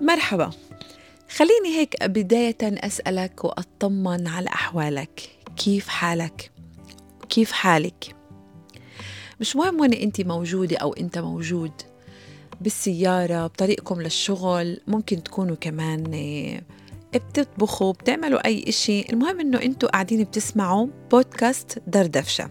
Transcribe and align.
مرحبا. 0.00 0.50
خليني 1.36 1.78
هيك 1.78 2.04
بداية 2.04 2.56
أسألك 2.62 3.44
وأطمن 3.44 4.26
على 4.26 4.48
أحوالك. 4.48 5.28
كيف 5.56 5.88
حالك؟ 5.88 6.50
كيف 7.28 7.52
حالك؟ 7.52 8.16
مش 9.40 9.56
مهم 9.56 9.80
وين 9.80 9.92
أنت 9.94 10.20
موجودة 10.20 10.76
أو 10.76 10.92
أنت 10.92 11.18
موجود. 11.18 11.72
بالسيارة 12.60 13.46
بطريقكم 13.46 14.02
للشغل 14.02 14.80
ممكن 14.86 15.22
تكونوا 15.22 15.56
كمان 15.56 16.14
آه، 16.14 16.62
بتطبخوا 17.18 17.92
بتعملوا 17.92 18.46
أي 18.46 18.64
إشي. 18.68 19.00
المهم 19.00 19.40
إنه 19.40 19.62
أنتوا 19.62 19.88
قاعدين 19.88 20.24
بتسمعوا 20.24 20.86
بودكاست 21.10 21.82
دردفشة. 21.86 22.50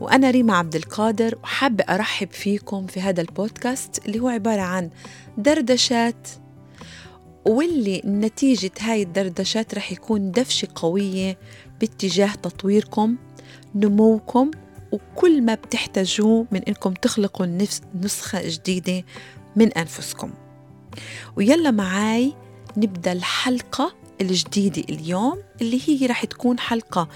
وأنا 0.00 0.30
ريما 0.30 0.56
عبد 0.56 0.76
القادر 0.76 1.38
وحابة 1.42 1.84
أرحب 1.84 2.30
فيكم 2.30 2.86
في 2.86 3.00
هذا 3.00 3.20
البودكاست 3.20 4.06
اللي 4.06 4.20
هو 4.20 4.28
عبارة 4.28 4.60
عن 4.60 4.90
دردشات 5.38 6.28
واللي 7.50 8.02
نتيجة 8.04 8.70
هاي 8.80 9.02
الدردشات 9.02 9.74
رح 9.74 9.92
يكون 9.92 10.30
دفشة 10.30 10.68
قوية 10.74 11.38
باتجاه 11.80 12.34
تطويركم 12.34 13.16
نموكم 13.74 14.50
وكل 14.92 15.42
ما 15.42 15.54
بتحتاجوه 15.54 16.46
من 16.52 16.62
إنكم 16.62 16.94
تخلقوا 16.94 17.46
نسخة 18.00 18.48
جديدة 18.48 19.04
من 19.56 19.72
أنفسكم. 19.72 20.30
ويلا 21.36 21.70
معاي 21.70 22.32
نبدأ 22.76 23.12
الحلقة 23.12 23.94
الجديدة 24.20 24.82
اليوم 24.88 25.38
اللي 25.60 25.80
هي 25.86 26.06
رح 26.06 26.24
تكون 26.24 26.58
حلقة 26.58 27.08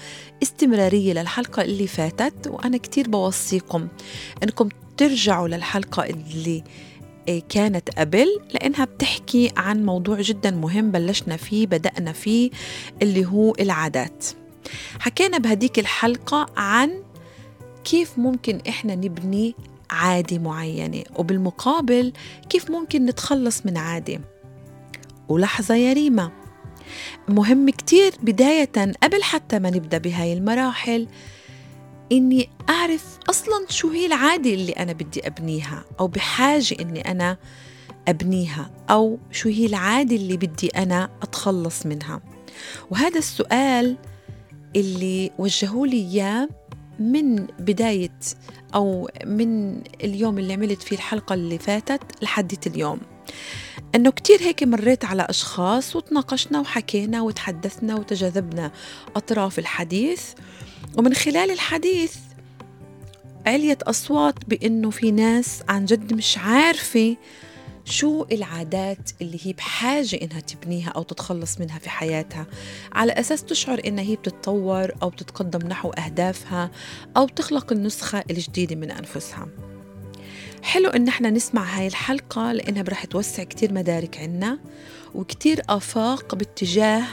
استمرارية 0.43 1.13
للحلقة 1.13 1.61
اللي 1.61 1.87
فاتت 1.87 2.47
وأنا 2.47 2.77
كتير 2.77 3.09
بوصيكم 3.09 3.87
أنكم 4.43 4.69
ترجعوا 4.97 5.47
للحلقة 5.47 6.03
اللي 6.03 6.63
كانت 7.49 7.89
قبل 7.89 8.27
لأنها 8.53 8.85
بتحكي 8.85 9.51
عن 9.57 9.85
موضوع 9.85 10.21
جدا 10.21 10.51
مهم 10.51 10.91
بلشنا 10.91 11.37
فيه 11.37 11.67
بدأنا 11.67 12.11
فيه 12.11 12.51
اللي 13.01 13.25
هو 13.25 13.53
العادات. 13.59 14.25
حكينا 14.99 15.37
بهديك 15.37 15.79
الحلقة 15.79 16.45
عن 16.57 17.03
كيف 17.83 18.19
ممكن 18.19 18.61
إحنا 18.69 18.95
نبني 18.95 19.55
عادة 19.89 20.37
معينة 20.37 21.03
وبالمقابل 21.15 22.13
كيف 22.49 22.71
ممكن 22.71 23.05
نتخلص 23.05 23.65
من 23.65 23.77
عادة. 23.77 24.19
ولحظة 25.29 25.75
يا 25.75 25.93
ريما. 25.93 26.31
مهم 27.29 27.69
كتير 27.69 28.13
بداية 28.21 28.93
قبل 29.03 29.23
حتى 29.23 29.59
ما 29.59 29.69
نبدأ 29.69 29.97
بهاي 29.97 30.33
المراحل 30.33 31.07
إني 32.11 32.49
أعرف 32.69 33.17
أصلا 33.29 33.65
شو 33.69 33.89
هي 33.89 34.05
العادة 34.05 34.53
اللي 34.53 34.71
أنا 34.71 34.93
بدي 34.93 35.27
أبنيها 35.27 35.85
أو 35.99 36.07
بحاجة 36.07 36.75
إني 36.79 37.11
أنا 37.11 37.37
أبنيها 38.07 38.71
أو 38.89 39.17
شو 39.31 39.49
هي 39.49 39.65
العادة 39.65 40.15
اللي 40.15 40.37
بدي 40.37 40.67
أنا 40.67 41.09
أتخلص 41.21 41.85
منها. 41.85 42.21
وهذا 42.91 43.17
السؤال 43.17 43.97
اللي 44.75 45.31
وجهوا 45.37 45.87
لي 45.87 45.97
إياه 45.97 46.49
من 46.99 47.35
بداية 47.59 48.19
أو 48.75 49.09
من 49.25 49.81
اليوم 50.03 50.39
اللي 50.39 50.53
عملت 50.53 50.81
فيه 50.81 50.95
الحلقة 50.95 51.33
اللي 51.33 51.59
فاتت 51.59 52.01
لحديت 52.23 52.67
اليوم. 52.67 52.99
إنه 53.95 54.11
كتير 54.11 54.41
هيك 54.41 54.63
مريت 54.63 55.05
على 55.05 55.25
أشخاص 55.29 55.95
وتناقشنا 55.95 56.59
وحكينا 56.59 57.21
وتحدثنا 57.21 57.95
وتجاذبنا 57.95 58.71
أطراف 59.15 59.59
الحديث 59.59 60.33
ومن 60.97 61.13
خلال 61.13 61.51
الحديث 61.51 62.15
عليت 63.47 63.81
أصوات 63.81 64.35
بإنه 64.47 64.89
في 64.89 65.11
ناس 65.11 65.63
عن 65.69 65.85
جد 65.85 66.13
مش 66.13 66.37
عارفة 66.37 67.17
شو 67.85 68.25
العادات 68.31 69.09
اللي 69.21 69.39
هي 69.43 69.53
بحاجة 69.53 70.15
إنها 70.21 70.39
تبنيها 70.39 70.89
أو 70.89 71.03
تتخلص 71.03 71.59
منها 71.59 71.79
في 71.79 71.89
حياتها. 71.89 72.47
على 72.91 73.11
أساس 73.11 73.43
تشعر 73.43 73.81
إنها 73.87 74.03
هي 74.03 74.15
بتتطور 74.15 74.91
أو 75.03 75.09
بتتقدم 75.09 75.67
نحو 75.67 75.89
أهدافها 75.89 76.71
أو 77.17 77.27
تخلق 77.27 77.71
النسخة 77.71 78.23
الجديدة 78.31 78.75
من 78.75 78.91
أنفسها. 78.91 79.47
حلو 80.65 80.89
إن 80.89 81.07
إحنا 81.07 81.29
نسمع 81.29 81.63
هاي 81.63 81.87
الحلقة 81.87 82.51
لأنها 82.51 82.83
رح 82.83 83.05
توسع 83.05 83.43
كتير 83.43 83.73
مدارك 83.73 84.17
عنا 84.19 84.59
وكتير 85.15 85.61
آفاق 85.69 86.35
باتجاه 86.35 87.05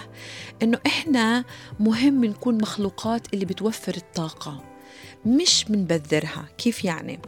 إنه 0.63 0.79
إحنا 0.87 1.45
مهم 1.81 2.25
نكون 2.25 2.59
مخلوقات 2.63 3.35
اللي 3.35 3.45
بتوفر 3.45 3.95
الطاقة 3.97 4.65
مش 5.27 5.71
منبذرها 5.71 6.49
كيف 6.59 6.85
يعني؟ 6.85 7.19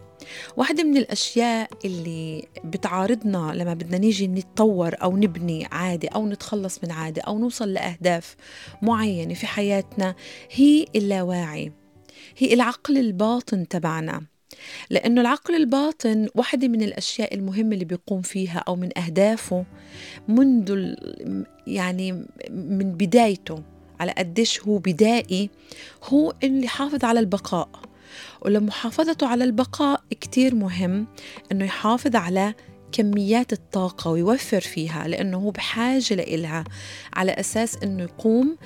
واحدة 0.56 0.84
من 0.84 0.96
الأشياء 0.96 1.70
اللي 1.84 2.48
بتعارضنا 2.64 3.52
لما 3.54 3.74
بدنا 3.74 3.98
نيجي 3.98 4.26
نتطور 4.26 4.94
أو 5.02 5.16
نبني 5.16 5.66
عادة 5.72 6.08
أو 6.08 6.28
نتخلص 6.28 6.84
من 6.84 6.90
عادة 6.90 7.22
أو 7.22 7.38
نوصل 7.38 7.72
لأهداف 7.72 8.36
معينة 8.82 9.34
في 9.34 9.46
حياتنا 9.46 10.14
هي 10.50 10.86
اللاواعي 10.96 11.72
هي 12.38 12.54
العقل 12.54 12.98
الباطن 12.98 13.68
تبعنا 13.68 14.33
لأنه 14.90 15.20
العقل 15.20 15.54
الباطن 15.54 16.28
واحدة 16.34 16.68
من 16.68 16.82
الأشياء 16.82 17.34
المهمة 17.34 17.74
اللي 17.74 17.84
بيقوم 17.84 18.22
فيها 18.22 18.58
أو 18.68 18.76
من 18.76 18.98
أهدافه 18.98 19.64
منذ 20.28 20.94
يعني 21.66 22.12
من 22.50 22.92
بدايته 22.92 23.62
على 24.00 24.12
قديش 24.12 24.60
هو 24.60 24.78
بدائي 24.78 25.50
هو 26.04 26.34
اللي 26.42 26.64
يحافظ 26.64 27.04
على 27.04 27.20
البقاء. 27.20 27.68
ولمحافظته 28.42 29.26
على 29.26 29.44
البقاء 29.44 30.02
كتير 30.10 30.54
مهم 30.54 31.06
أنه 31.52 31.64
يحافظ 31.64 32.16
على 32.16 32.54
كميات 32.92 33.52
الطاقة 33.52 34.10
ويوفر 34.10 34.60
فيها 34.60 35.08
لأنه 35.08 35.36
هو 35.36 35.50
بحاجة 35.50 36.14
لإلها 36.14 36.64
على 37.14 37.32
أساس 37.32 37.76
أنه 37.82 38.02
يقوم 38.02 38.56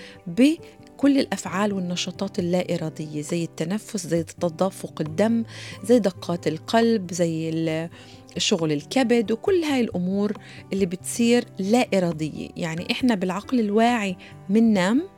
كل 0.99 1.19
الأفعال 1.19 1.73
والنشاطات 1.73 2.39
اللا 2.39 2.75
إرادية 2.75 3.21
زي 3.23 3.45
التنفس 3.45 4.07
زي 4.07 4.23
تدفق 4.23 5.01
الدم 5.01 5.45
زي 5.85 5.99
دقات 5.99 6.47
القلب 6.47 7.13
زي 7.13 7.89
شغل 8.37 8.73
الكبد 8.73 9.33
وكل 9.33 9.63
هاي 9.65 9.81
الأمور 9.81 10.33
اللي 10.73 10.87
بتصير 10.87 11.45
لا 11.59 11.87
إرادية 11.95 12.49
يعني 12.57 12.87
إحنا 12.93 13.15
بالعقل 13.15 13.61
الواعي 13.61 14.17
مننام 14.49 15.09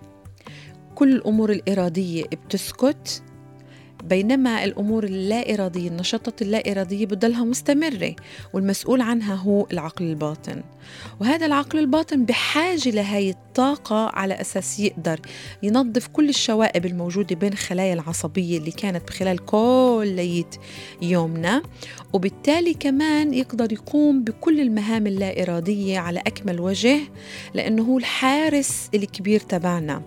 كل 0.94 1.12
الأمور 1.12 1.52
الإرادية 1.52 2.24
بتسكت 2.24 3.22
بينما 4.02 4.64
الأمور 4.64 5.04
اللا 5.04 5.54
إرادية 5.54 5.88
النشاطات 5.88 6.42
اللا 6.42 6.72
إرادية 6.72 7.06
بتضلها 7.06 7.44
مستمرة 7.44 8.14
والمسؤول 8.52 9.00
عنها 9.00 9.34
هو 9.34 9.66
العقل 9.72 10.04
الباطن. 10.04 10.62
وهذا 11.20 11.46
العقل 11.46 11.78
الباطن 11.78 12.24
بحاجة 12.24 12.90
لهي 12.90 13.30
الطاقة 13.30 14.08
على 14.14 14.40
أساس 14.40 14.80
يقدر 14.80 15.20
ينظف 15.62 16.06
كل 16.06 16.28
الشوائب 16.28 16.86
الموجودة 16.86 17.36
بين 17.36 17.54
خلايا 17.54 17.94
العصبية 17.94 18.58
اللي 18.58 18.70
كانت 18.70 19.08
بخلال 19.08 19.44
كل 19.44 20.44
يومنا 21.02 21.62
وبالتالي 22.12 22.74
كمان 22.74 23.34
يقدر 23.34 23.72
يقوم 23.72 24.24
بكل 24.24 24.60
المهام 24.60 25.06
اللا 25.06 25.42
إرادية 25.42 25.98
على 25.98 26.20
أكمل 26.20 26.60
وجه 26.60 26.98
لأنه 27.54 27.82
هو 27.82 27.98
الحارس 27.98 28.88
الكبير 28.94 29.40
تبعنا. 29.40 30.02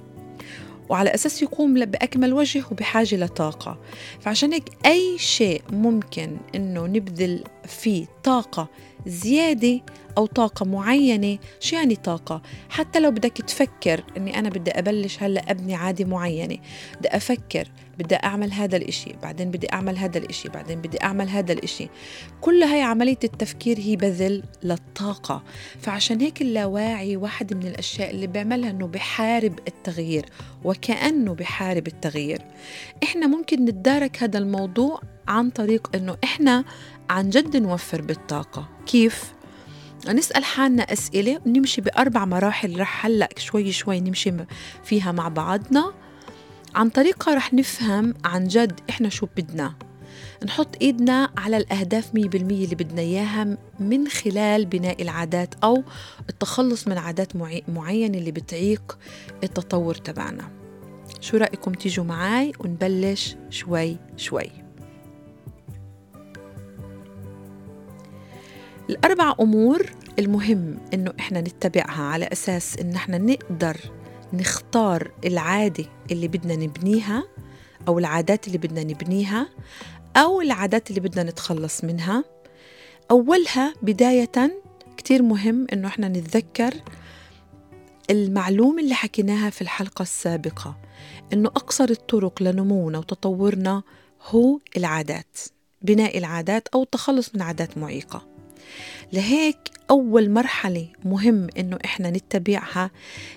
وعلى 0.89 1.13
أساس 1.13 1.41
يقوم 1.41 1.73
بأكمل 1.85 2.33
وجه 2.33 2.63
وبحاجة 2.71 3.15
لطاقة. 3.15 3.77
فعشان 4.19 4.53
هيك 4.53 4.69
أي 4.85 5.17
شيء 5.17 5.61
ممكن 5.71 6.37
أنه 6.55 6.87
نبذل 6.87 7.43
فيه 7.67 8.05
طاقة 8.23 8.67
زيادة 9.07 9.81
أو 10.17 10.25
طاقة 10.25 10.65
معينة؟ 10.65 11.37
شو 11.59 11.75
يعني 11.75 11.95
طاقة؟ 11.95 12.41
حتى 12.69 12.99
لو 12.99 13.11
بدك 13.11 13.31
تفكر 13.31 14.03
أني 14.17 14.39
أنا 14.39 14.49
بدي 14.49 14.71
أبلش 14.71 15.23
هلأ 15.23 15.51
أبني 15.51 15.75
عادة 15.75 16.05
معينة 16.05 16.57
بدي 16.99 17.07
أفكر 17.07 17.67
بدي 17.97 18.15
أعمل 18.15 18.51
هذا 18.51 18.77
الإشي 18.77 19.15
بعدين 19.23 19.51
بدي 19.51 19.73
أعمل 19.73 19.97
هذا 19.97 20.17
الإشي 20.17 20.49
بعدين 20.49 20.81
بدي 20.81 21.03
أعمل 21.03 21.29
هذا 21.29 21.53
الإشي. 21.53 21.89
كل 22.41 22.63
هاي 22.63 22.81
عملية 22.81 23.19
التفكير 23.23 23.79
هي 23.79 23.95
بذل 23.95 24.43
للطاقة. 24.63 25.43
فعشان 25.79 26.21
هيك 26.21 26.41
اللاواعي 26.41 27.17
واحد 27.17 27.53
من 27.53 27.67
الأشياء 27.67 28.09
اللي 28.09 28.27
بيعملها 28.27 28.69
أنه 28.69 28.87
بحارب 28.87 29.59
التغيير 29.67 30.25
وكأنه 30.63 31.33
بحارب 31.33 31.87
التغيير. 31.87 32.41
إحنا 33.03 33.27
ممكن 33.27 33.65
نتدارك 33.65 34.23
هذا 34.23 34.37
الموضوع 34.37 35.01
عن 35.27 35.49
طريق 35.49 35.95
أنه 35.95 36.17
إحنا 36.23 36.65
عن 37.09 37.29
جد 37.29 37.57
نوفر 37.57 38.01
بالطاقة. 38.01 38.69
كيف؟ 38.85 39.33
نسأل 40.11 40.43
حالنا 40.43 40.83
أسئلة 40.83 41.39
نمشي 41.45 41.81
بأربع 41.81 42.25
مراحل 42.25 42.79
رح 42.79 43.05
هلأ 43.05 43.29
شوي 43.37 43.71
شوي 43.71 43.99
نمشي 43.99 44.33
فيها 44.83 45.11
مع 45.11 45.27
بعضنا. 45.27 45.93
عن 46.75 46.89
طريقها 46.89 47.35
رح 47.35 47.53
نفهم 47.53 48.13
عن 48.25 48.47
جد 48.47 48.79
إحنا 48.89 49.09
شو 49.09 49.27
بدنا. 49.37 49.75
نحط 50.45 50.81
إيدنا 50.81 51.29
على 51.37 51.57
الأهداف 51.57 52.15
مية 52.15 52.29
بالمية 52.29 52.63
اللي 52.63 52.75
بدنا 52.75 53.01
إياها 53.01 53.57
من 53.79 54.07
خلال 54.07 54.65
بناء 54.65 55.01
العادات 55.01 55.55
أو 55.63 55.83
التخلص 56.29 56.87
من 56.87 56.97
عادات 56.97 57.35
معينة 57.67 58.17
اللي 58.17 58.31
بتعيق 58.31 58.97
التطور 59.43 59.95
تبعنا. 59.95 60.51
شو 61.21 61.37
رأيكم؟ 61.37 61.73
تيجوا 61.73 62.05
معاي 62.05 62.53
ونبلش 62.59 63.35
شوي 63.49 63.97
شوي. 64.17 64.62
الأربع 68.93 69.35
أمور 69.39 69.89
المهم 70.19 70.77
إنه 70.93 71.13
إحنا 71.19 71.41
نتبعها 71.41 72.03
على 72.03 72.25
أساس 72.31 72.77
إن 72.77 72.95
إحنا 72.95 73.17
نقدر 73.17 73.77
نختار 74.33 75.11
العادة 75.25 75.85
اللي 76.11 76.27
بدنا 76.27 76.55
نبنيها 76.55 77.23
أو 77.87 77.99
العادات 77.99 78.47
اللي 78.47 78.57
بدنا 78.57 78.83
نبنيها 78.83 79.49
أو 80.17 80.41
العادات 80.41 80.89
اللي 80.89 80.99
بدنا 80.99 81.23
نتخلص 81.23 81.83
منها. 81.83 82.23
أولها 83.11 83.73
بداية 83.81 84.31
كتير 84.97 85.21
مهم 85.21 85.67
إنه 85.73 85.87
إحنا 85.87 86.07
نتذكر 86.07 86.73
المعلومة 88.09 88.81
اللي 88.81 88.95
حكيناها 88.95 89.49
في 89.49 89.61
الحلقة 89.61 90.01
السابقة 90.01 90.77
إنه 91.33 91.49
أقصر 91.49 91.89
الطرق 91.89 92.43
لنمونا 92.43 92.97
وتطورنا 92.97 93.83
هو 94.29 94.59
العادات 94.77 95.37
بناء 95.81 96.17
العادات 96.17 96.67
أو 96.67 96.83
التخلص 96.83 97.35
من 97.35 97.41
عادات 97.41 97.77
معيقة. 97.77 98.32
لهيك 99.13 99.57
أول 99.89 100.29
مرحلة 100.29 100.87
مهم 101.05 101.47
إنه 101.57 101.77
إحنا 101.85 102.09
نتبعها 102.09 102.91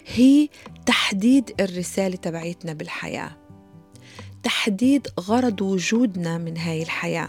هي 0.06 0.48
تحديد 0.86 1.54
الرسالة 1.60 2.16
تبعيتنا 2.16 2.72
بالحياة. 2.72 3.36
تحديد 4.42 5.08
غرض 5.20 5.62
وجودنا 5.62 6.38
من 6.38 6.56
هاي 6.56 6.82
الحياة. 6.82 7.28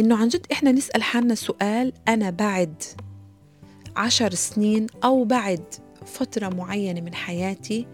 إنه 0.00 0.16
عن 0.16 0.28
جد 0.28 0.46
إحنا 0.52 0.72
نسأل 0.72 1.02
حالنا 1.02 1.34
سؤال 1.34 1.92
أنا 2.08 2.30
بعد 2.30 2.82
عشر 3.96 4.34
سنين 4.34 4.86
أو 5.04 5.24
بعد 5.24 5.64
فترة 6.06 6.48
معينة 6.48 7.00
من 7.00 7.14
حياتي 7.14 7.86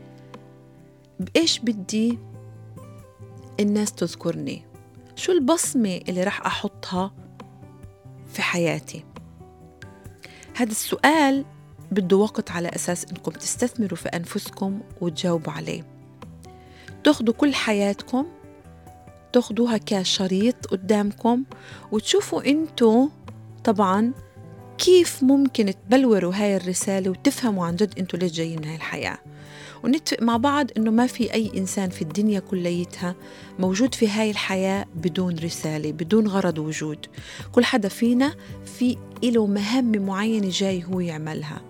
بإيش 1.20 1.58
بدي 1.58 2.18
الناس 3.60 3.92
تذكرني؟ 3.92 4.62
شو 5.16 5.32
البصمة 5.32 6.00
اللي 6.08 6.24
راح 6.24 6.46
أحطها 6.46 7.14
في 8.28 8.42
حياتي. 8.42 9.04
هذا 10.56 10.70
السؤال 10.70 11.44
بده 11.92 12.16
وقت 12.16 12.50
على 12.50 12.68
أساس 12.68 13.04
إنكم 13.04 13.30
تستثمروا 13.30 13.96
في 13.96 14.08
أنفسكم 14.08 14.80
وتجاوبوا 15.00 15.52
عليه. 15.52 15.84
تاخدوا 17.04 17.34
كل 17.34 17.54
حياتكم 17.54 18.26
تاخدوها 19.32 19.76
كشريط 19.76 20.66
قدامكم 20.66 21.44
وتشوفوا 21.92 22.46
انتو 22.46 23.08
طبعا 23.64 24.12
كيف 24.78 25.22
ممكن 25.22 25.74
تبلوروا 25.88 26.34
هاي 26.34 26.56
الرسالة 26.56 27.10
وتفهموا 27.10 27.66
عن 27.66 27.76
جد 27.76 27.98
انتو 27.98 28.16
ليش 28.16 28.32
جايين 28.32 28.64
هاي 28.64 28.76
الحياة. 28.76 29.18
ونتفق 29.84 30.22
مع 30.22 30.36
بعض 30.36 30.66
إنه 30.76 30.90
ما 30.90 31.06
في 31.06 31.34
أي 31.34 31.52
إنسان 31.56 31.90
في 31.90 32.02
الدنيا 32.02 32.40
كليتها 32.40 33.14
موجود 33.58 33.94
في 33.94 34.08
هاي 34.08 34.30
الحياة 34.30 34.86
بدون 34.94 35.36
رسالة 35.38 35.92
بدون 35.92 36.28
غرض 36.28 36.58
وجود. 36.58 37.06
كل 37.52 37.64
حدا 37.64 37.88
فينا 37.88 38.34
في 38.78 38.96
له 39.22 39.46
مهمة 39.46 39.98
معينة 39.98 40.48
جاي 40.50 40.84
هو 40.84 41.00
يعملها. 41.00 41.60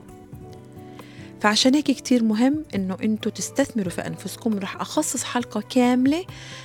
فعشان 1.40 1.74
هيك 1.74 1.84
كتير 1.84 2.24
مهم 2.24 2.64
إنه 2.74 2.96
أنتوا 3.02 3.32
تستثمروا 3.32 3.90
في 3.90 4.06
أنفسكم. 4.06 4.58
رح 4.58 4.80
أخصص 4.80 5.24
حلقة 5.24 5.60
كاملة 5.60 6.24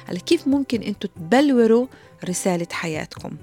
على 0.10 0.20
كيف 0.20 0.48
ممكن 0.48 0.82
أنتوا 0.82 1.10
تبلوروا 1.16 1.88
رسالة 2.30 2.68
حياتكم. 2.72 3.38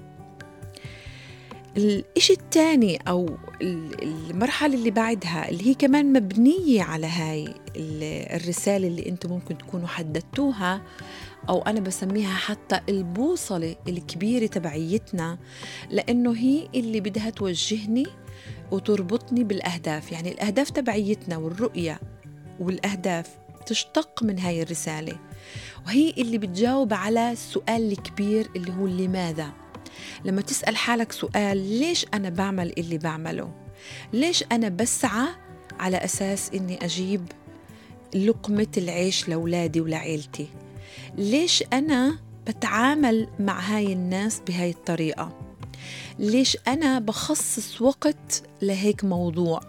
الإشي 1.79 2.33
الثاني 2.33 2.97
أو 2.97 3.37
المرحلة 3.61 4.75
اللي 4.75 4.91
بعدها 4.91 5.49
اللي 5.49 5.67
هي 5.67 5.73
كمان 5.73 6.13
مبنية 6.13 6.81
على 6.83 7.07
هاي 7.07 7.53
الرسالة 8.35 8.87
اللي 8.87 9.09
أنتم 9.09 9.29
ممكن 9.29 9.57
تكونوا 9.57 9.87
حددتوها 9.87 10.81
أو 11.49 11.61
أنا 11.61 11.79
بسميها 11.79 12.33
حتى 12.33 12.81
البوصلة 12.89 13.75
الكبيرة 13.87 14.47
تبعيتنا 14.47 15.37
لأنه 15.89 16.35
هي 16.35 16.67
اللي 16.75 16.99
بدها 16.99 17.29
توجهني 17.29 18.05
وتربطني 18.71 19.43
بالأهداف. 19.43 20.11
يعني 20.11 20.31
الأهداف 20.31 20.69
تبعيتنا 20.69 21.37
والرؤية 21.37 21.99
والأهداف 22.59 23.37
تشتق 23.65 24.23
من 24.23 24.39
هاي 24.39 24.61
الرسالة 24.61 25.19
وهي 25.85 26.09
اللي 26.09 26.37
بتجاوب 26.37 26.93
على 26.93 27.31
السؤال 27.31 27.91
الكبير 27.91 28.49
اللي 28.55 28.73
هو 28.73 28.87
لماذا؟ 28.87 29.68
لما 30.25 30.41
تسأل 30.41 30.77
حالك 30.77 31.11
سؤال 31.11 31.57
ليش 31.57 32.05
أنا 32.13 32.29
بعمل 32.29 32.73
اللي 32.77 32.97
بعمله؟ 32.97 33.51
ليش 34.13 34.43
أنا 34.51 34.69
بسعى 34.69 35.27
على 35.79 35.97
أساس 35.97 36.51
إني 36.53 36.85
أجيب 36.85 37.25
لقمة 38.15 38.67
العيش 38.77 39.29
لأولادي 39.29 39.81
ولعيلتي؟ 39.81 40.47
ليش 41.17 41.63
أنا 41.73 42.17
بتعامل 42.47 43.27
مع 43.39 43.59
هاي 43.59 43.93
الناس 43.93 44.41
بهاي 44.47 44.69
الطريقة؟ 44.69 45.39
ليش 46.19 46.57
أنا 46.67 46.99
بخصص 46.99 47.81
وقت 47.81 48.43
لهيك 48.61 49.03
موضوع؟ 49.03 49.61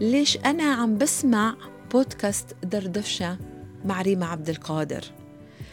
ليش 0.00 0.36
أنا 0.36 0.64
عم 0.74 0.98
بسمع 0.98 1.54
بودكاست 1.92 2.46
دردشة 2.62 3.38
مع 3.84 4.02
ريما 4.02 4.26
عبد 4.26 4.48
القادر؟ 4.48 5.04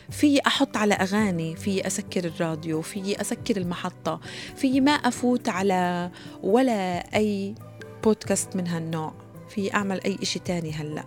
في 0.10 0.40
أحط 0.48 0.78
على 0.78 0.94
أغاني 0.94 1.56
في 1.56 1.88
أسكر 1.88 2.26
الراديو 2.26 2.82
في 2.82 3.22
أسكر 3.22 3.58
المحطة 3.58 4.20
في 4.56 4.82
ما 4.82 4.92
أفوت 4.92 5.50
على 5.50 6.12
ولا 6.44 7.16
أي 7.16 7.56
بودكاست 8.04 8.56
من 8.56 8.68
هالنوع 8.68 9.14
في 9.50 9.74
أعمل 9.74 10.02
أي 10.06 10.18
إشي 10.22 10.40
تاني 10.40 10.72
هلأ. 10.72 11.06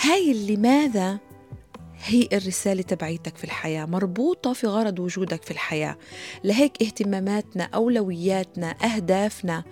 هاي 0.00 0.54
لماذا 0.54 1.18
هي 2.04 2.28
الرسالة 2.32 2.82
تبعيتك 2.82 3.36
في 3.36 3.44
الحياة 3.44 3.84
مربوطة 3.84 4.52
في 4.52 4.66
غرض 4.66 4.98
وجودك 4.98 5.42
في 5.42 5.50
الحياة. 5.50 5.96
لهيك 6.44 6.82
اهتماماتنا 6.82 7.64
أولوياتنا 7.64 8.76
أهدافنا 8.84 9.64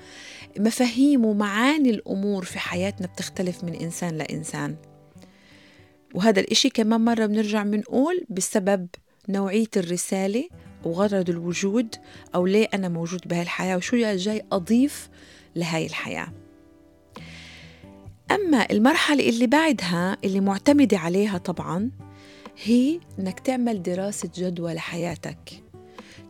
مفاهيم 0.59 1.25
ومعاني 1.25 1.91
الأمور 1.91 2.45
في 2.45 2.59
حياتنا 2.59 3.07
بتختلف 3.07 3.65
من 3.65 3.75
إنسان 3.75 4.19
لإنسان. 4.19 4.77
وهذا 6.15 6.41
الإشي 6.41 6.71
كمان 6.71 7.01
مرة 7.01 7.27
بنرجع 7.27 7.63
بنقول 7.63 8.25
بسبب 8.29 8.87
نوعية 9.29 9.71
الرسالة 9.77 10.49
وغرض 10.85 11.31
الوجود 11.31 11.97
أو 12.35 12.47
ليه 12.47 12.69
أنا 12.75 12.89
موجود 12.89 13.21
بهاي 13.27 13.43
الحياة 13.43 13.77
وشو 13.77 13.97
جاي 13.97 14.43
أضيف 14.53 15.09
لهاي 15.57 15.87
الحياة. 15.87 16.29
أما 18.31 18.67
المرحلة 18.71 19.29
اللي 19.29 19.47
بعدها 19.47 20.17
اللي 20.25 20.41
معتمدة 20.41 20.99
عليها 20.99 21.39
طبعا 21.39 21.91
هي 22.65 23.01
إنك 23.19 23.41
تعمل 23.41 23.83
دراسة 23.83 24.31
جدوى 24.37 24.75
لحياتك. 24.75 25.63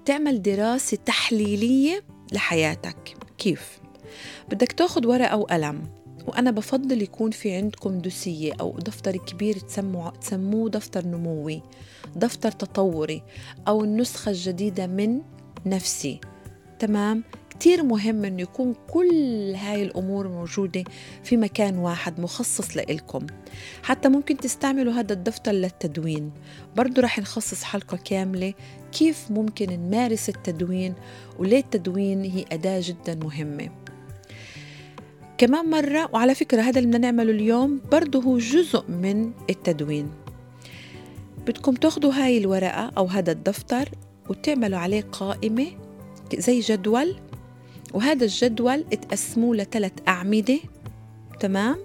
تعمل 0.04 0.42
دراسة 0.42 0.96
تحليلية 0.96 2.04
لحياتك. 2.32 3.16
كيف؟ 3.38 3.78
بدك 4.48 4.72
تاخد 4.72 5.06
ورقة 5.06 5.36
وقلم. 5.36 5.88
وأنا 6.28 6.50
بفضل 6.50 7.02
يكون 7.02 7.30
في 7.30 7.52
عندكم 7.52 7.98
دوسية 7.98 8.52
أو 8.60 8.78
دفتر 8.78 9.16
كبير 9.16 9.58
تسموه, 9.58 10.10
تسموه 10.10 10.70
دفتر 10.70 11.06
نموي 11.06 11.62
دفتر 12.16 12.50
تطوري 12.50 13.22
أو 13.68 13.84
النسخة 13.84 14.30
الجديدة 14.30 14.86
من 14.86 15.20
نفسي. 15.66 16.20
تمام؟ 16.78 17.24
كتير 17.50 17.82
مهم 17.82 18.24
إنه 18.24 18.42
يكون 18.42 18.74
كل 18.90 19.54
هاي 19.54 19.82
الأمور 19.82 20.28
موجودة 20.28 20.84
في 21.22 21.36
مكان 21.36 21.78
واحد 21.78 22.20
مخصص 22.20 22.76
لإلكم. 22.76 23.26
حتى 23.82 24.08
ممكن 24.08 24.36
تستعملوا 24.36 24.92
هذا 24.92 25.12
الدفتر 25.12 25.52
للتدوين. 25.52 26.32
برضو 26.76 27.00
رح 27.00 27.18
نخصص 27.18 27.62
حلقة 27.62 27.96
كاملة 28.04 28.54
كيف 28.92 29.30
ممكن 29.30 29.80
نمارس 29.80 30.28
التدوين 30.28 30.94
وليه 31.38 31.60
التدوين 31.60 32.24
هي 32.24 32.44
أداة 32.52 32.80
جدا 32.84 33.14
مهمة. 33.14 33.70
كمان 35.38 35.70
مرة 35.70 36.08
وعلى 36.12 36.34
فكرة 36.34 36.62
هذا 36.62 36.78
اللي 36.78 36.88
بدنا 36.88 37.10
نعمله 37.10 37.32
اليوم 37.32 37.80
برضه 37.92 38.22
هو 38.22 38.38
جزء 38.38 38.84
من 38.88 39.32
التدوين. 39.50 40.10
بدكم 41.46 41.74
تاخدوا 41.74 42.12
هاي 42.12 42.38
الورقة 42.38 42.90
أو 42.98 43.06
هذا 43.06 43.32
الدفتر 43.32 43.88
وتعملوا 44.28 44.78
عليه 44.78 45.02
قائمة 45.12 45.66
زي 46.34 46.60
جدول 46.60 47.16
وهذا 47.94 48.24
الجدول 48.24 48.84
تقسموه 48.84 49.56
لثلاث 49.56 49.92
أعمدة 50.08 50.58
تمام؟ 51.40 51.76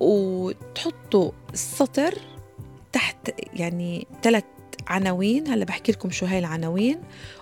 وتحطوا 0.00 1.30
السطر 1.52 2.14
تحت 2.92 3.30
يعني 3.54 4.06
ثلاث 4.22 4.44
عناوين 4.86 5.48
هلا 5.48 5.64
بحكي 5.64 5.92
لكم 5.92 6.10
شو 6.10 6.26
هاي 6.26 6.38
العناوين 6.38 6.98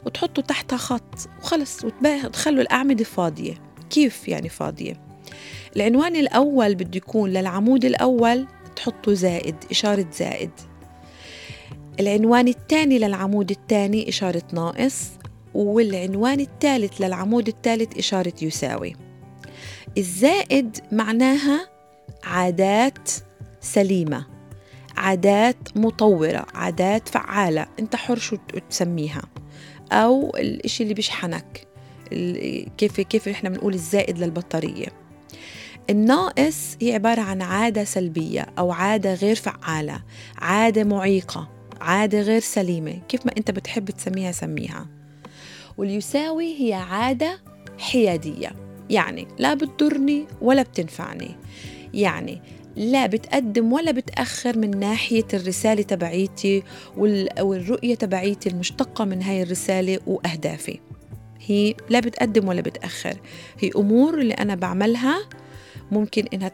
وتحطوا 0.06 0.42
تحتها 0.42 0.76
خط 0.76 1.28
وخلص 1.42 1.84
وتخلوا 1.84 2.62
الأعمدة 2.62 3.04
فاضية. 3.04 3.65
كيف 3.90 4.28
يعني 4.28 4.48
فاضية؟ 4.48 5.00
العنوان 5.76 6.16
الأول 6.16 6.74
بده 6.74 6.96
يكون 6.96 7.30
للعمود 7.30 7.84
الأول 7.84 8.46
تحطوا 8.76 9.14
زائد 9.14 9.56
إشارة 9.70 10.06
زائد. 10.12 10.50
العنوان 12.00 12.48
الثاني 12.48 12.98
للعمود 12.98 13.50
الثاني 13.50 14.08
إشارة 14.08 14.42
ناقص. 14.52 15.10
والعنوان 15.54 16.40
الثالث 16.40 17.00
للعمود 17.00 17.48
الثالث 17.48 17.98
إشارة 17.98 18.32
يساوي. 18.42 18.96
الزائد 19.98 20.78
معناها 20.92 21.68
عادات 22.24 23.10
سليمة 23.60 24.26
عادات 24.96 25.56
مطورة 25.76 26.46
عادات 26.54 27.08
فعالة. 27.08 27.66
أنت 27.78 27.96
حر 27.96 28.18
شو 28.18 28.36
تسميها. 28.70 29.22
أو 29.92 30.36
الإشي 30.36 30.82
اللي 30.82 30.94
بيشحنك. 30.94 31.66
كيف 32.78 33.00
كيف 33.00 33.28
إحنا 33.28 33.48
بنقول 33.48 33.74
الزائد 33.74 34.18
للبطارية. 34.18 34.86
الناقص 35.90 36.76
هي 36.82 36.94
عبارة 36.94 37.20
عن 37.20 37.42
عادة 37.42 37.84
سلبية 37.84 38.46
أو 38.58 38.72
عادة 38.72 39.14
غير 39.14 39.36
فعالة 39.36 40.02
عادة 40.38 40.84
معيقة 40.84 41.48
عادة 41.80 42.20
غير 42.20 42.40
سليمة 42.40 42.98
كيف 43.08 43.26
ما 43.26 43.32
أنت 43.38 43.50
بتحب 43.50 43.90
تسميها 43.90 44.32
سميها. 44.32 44.86
واليساوي 45.78 46.60
هي 46.60 46.72
عادة 46.74 47.40
حيادية 47.78 48.52
يعني 48.90 49.28
لا 49.38 49.54
بتضرني 49.54 50.26
ولا 50.42 50.62
بتنفعني. 50.62 51.36
يعني 51.94 52.42
لا 52.76 53.06
بتقدم 53.06 53.72
ولا 53.72 53.90
بتأخر 53.90 54.58
من 54.58 54.78
ناحية 54.78 55.26
الرسالة 55.34 55.82
تبعيتي 55.82 56.62
والرؤية 56.96 57.94
تبعيتي 57.94 58.48
المشتقة 58.48 59.04
من 59.04 59.22
هاي 59.22 59.42
الرسالة 59.42 59.98
وأهدافي. 60.06 60.80
هي 61.46 61.74
لا 61.88 62.00
بتقدم 62.00 62.48
ولا 62.48 62.60
بتأخر. 62.60 63.18
هي 63.60 63.70
أمور 63.76 64.20
اللي 64.20 64.34
أنا 64.34 64.54
بعملها 64.54 65.28
ممكن 65.90 66.24
إنها 66.34 66.52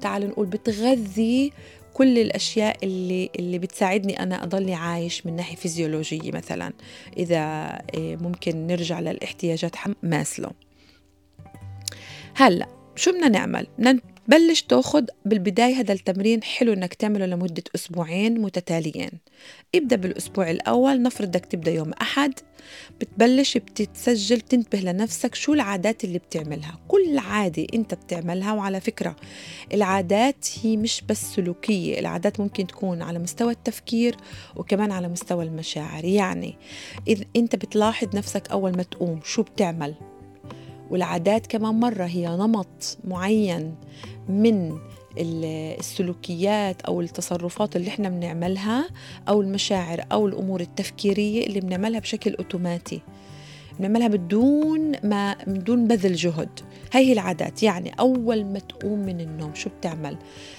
تعال 0.00 0.28
نقول 0.28 0.46
بتغذي 0.46 1.52
كل 1.94 2.18
الأشياء 2.18 2.76
اللي 2.82 3.30
اللي 3.38 3.58
بتساعدني 3.58 4.22
أنا 4.22 4.44
أضلني 4.44 4.74
عايش 4.74 5.26
من 5.26 5.36
ناحية 5.36 5.56
فيزيولوجية 5.56 6.32
مثلا. 6.32 6.72
إذا 7.16 7.38
آه، 7.38 8.16
ممكن 8.20 8.66
نرجع 8.66 9.00
للاحتياجات 9.00 9.76
ماسلو. 10.02 10.50
هلأ 12.34 12.66
شو 12.96 13.12
بدنا 13.12 13.28
نعمل؟ 13.28 13.66
بدنا 13.78 14.00
بلش 14.28 14.62
تاخد 14.62 15.10
بالبداية 15.24 15.74
هذا 15.74 15.92
التمرين 15.92 16.42
حلو 16.42 16.72
إنك 16.72 16.94
تعمله 16.94 17.26
لمدة 17.26 17.62
أسبوعين 17.74 18.40
متتاليين. 18.40 19.10
ابدأ 19.74 19.96
بالأسبوع 19.96 20.50
الأول 20.50 21.02
نفرض 21.02 21.28
بدك 21.28 21.46
تبدأ 21.46 21.70
يوم 21.70 21.92
أحد 21.92 22.34
بتبلش 23.00 23.56
بتتسجل 23.58 24.40
تنتبه 24.40 24.78
لنفسك 24.80 25.34
شو 25.34 25.54
العادات 25.54 26.04
اللي 26.04 26.18
بتعملها. 26.18 26.78
كل 26.88 27.18
عادة 27.18 27.66
أنت 27.74 27.94
بتعملها 27.94 28.52
وعلى 28.52 28.80
فكرة 28.80 29.16
العادات 29.74 30.46
هي 30.62 30.76
مش 30.76 31.02
بس 31.08 31.34
سلوكية 31.34 31.98
العادات 31.98 32.40
ممكن 32.40 32.66
تكون 32.66 33.02
على 33.02 33.18
مستوى 33.18 33.52
التفكير 33.52 34.16
وكمان 34.56 34.92
على 34.92 35.08
مستوى 35.08 35.44
المشاعر. 35.44 36.04
يعني 36.04 36.56
إذا 37.08 37.24
أنت 37.36 37.56
بتلاحظ 37.56 38.16
نفسك 38.16 38.50
أول 38.50 38.76
ما 38.76 38.82
تقوم 38.82 39.20
شو 39.24 39.42
بتعمل؟ 39.42 39.94
والعادات 40.90 41.46
كمان 41.46 41.74
مرة 41.74 42.04
هي 42.04 42.28
نمط 42.28 42.98
معين 43.04 43.74
من 44.28 44.78
السلوكيات 45.18 46.82
أو 46.82 47.00
التصرفات 47.00 47.76
اللي 47.76 47.88
إحنا 47.88 48.08
بنعملها 48.08 48.88
أو 49.28 49.40
المشاعر 49.40 50.04
أو 50.12 50.26
الأمور 50.26 50.60
التفكيرية 50.60 51.46
اللي 51.46 51.60
بنعملها 51.60 52.00
بشكل 52.00 52.34
أوتوماتي. 52.34 53.00
بنعملها 53.78 54.08
بدون 54.08 54.92
ما 55.04 55.36
بدون 55.46 55.86
بذل 55.86 56.14
جهد. 56.14 56.60
هاي 56.92 57.06
هي 57.06 57.12
العادات. 57.12 57.62
يعني 57.62 57.90
أول 58.00 58.44
ما 58.44 58.58
تقوم 58.58 58.98
من 58.98 59.20
النوم 59.20 59.54
شو 59.54 59.70
بتعمل؟ 59.78 60.16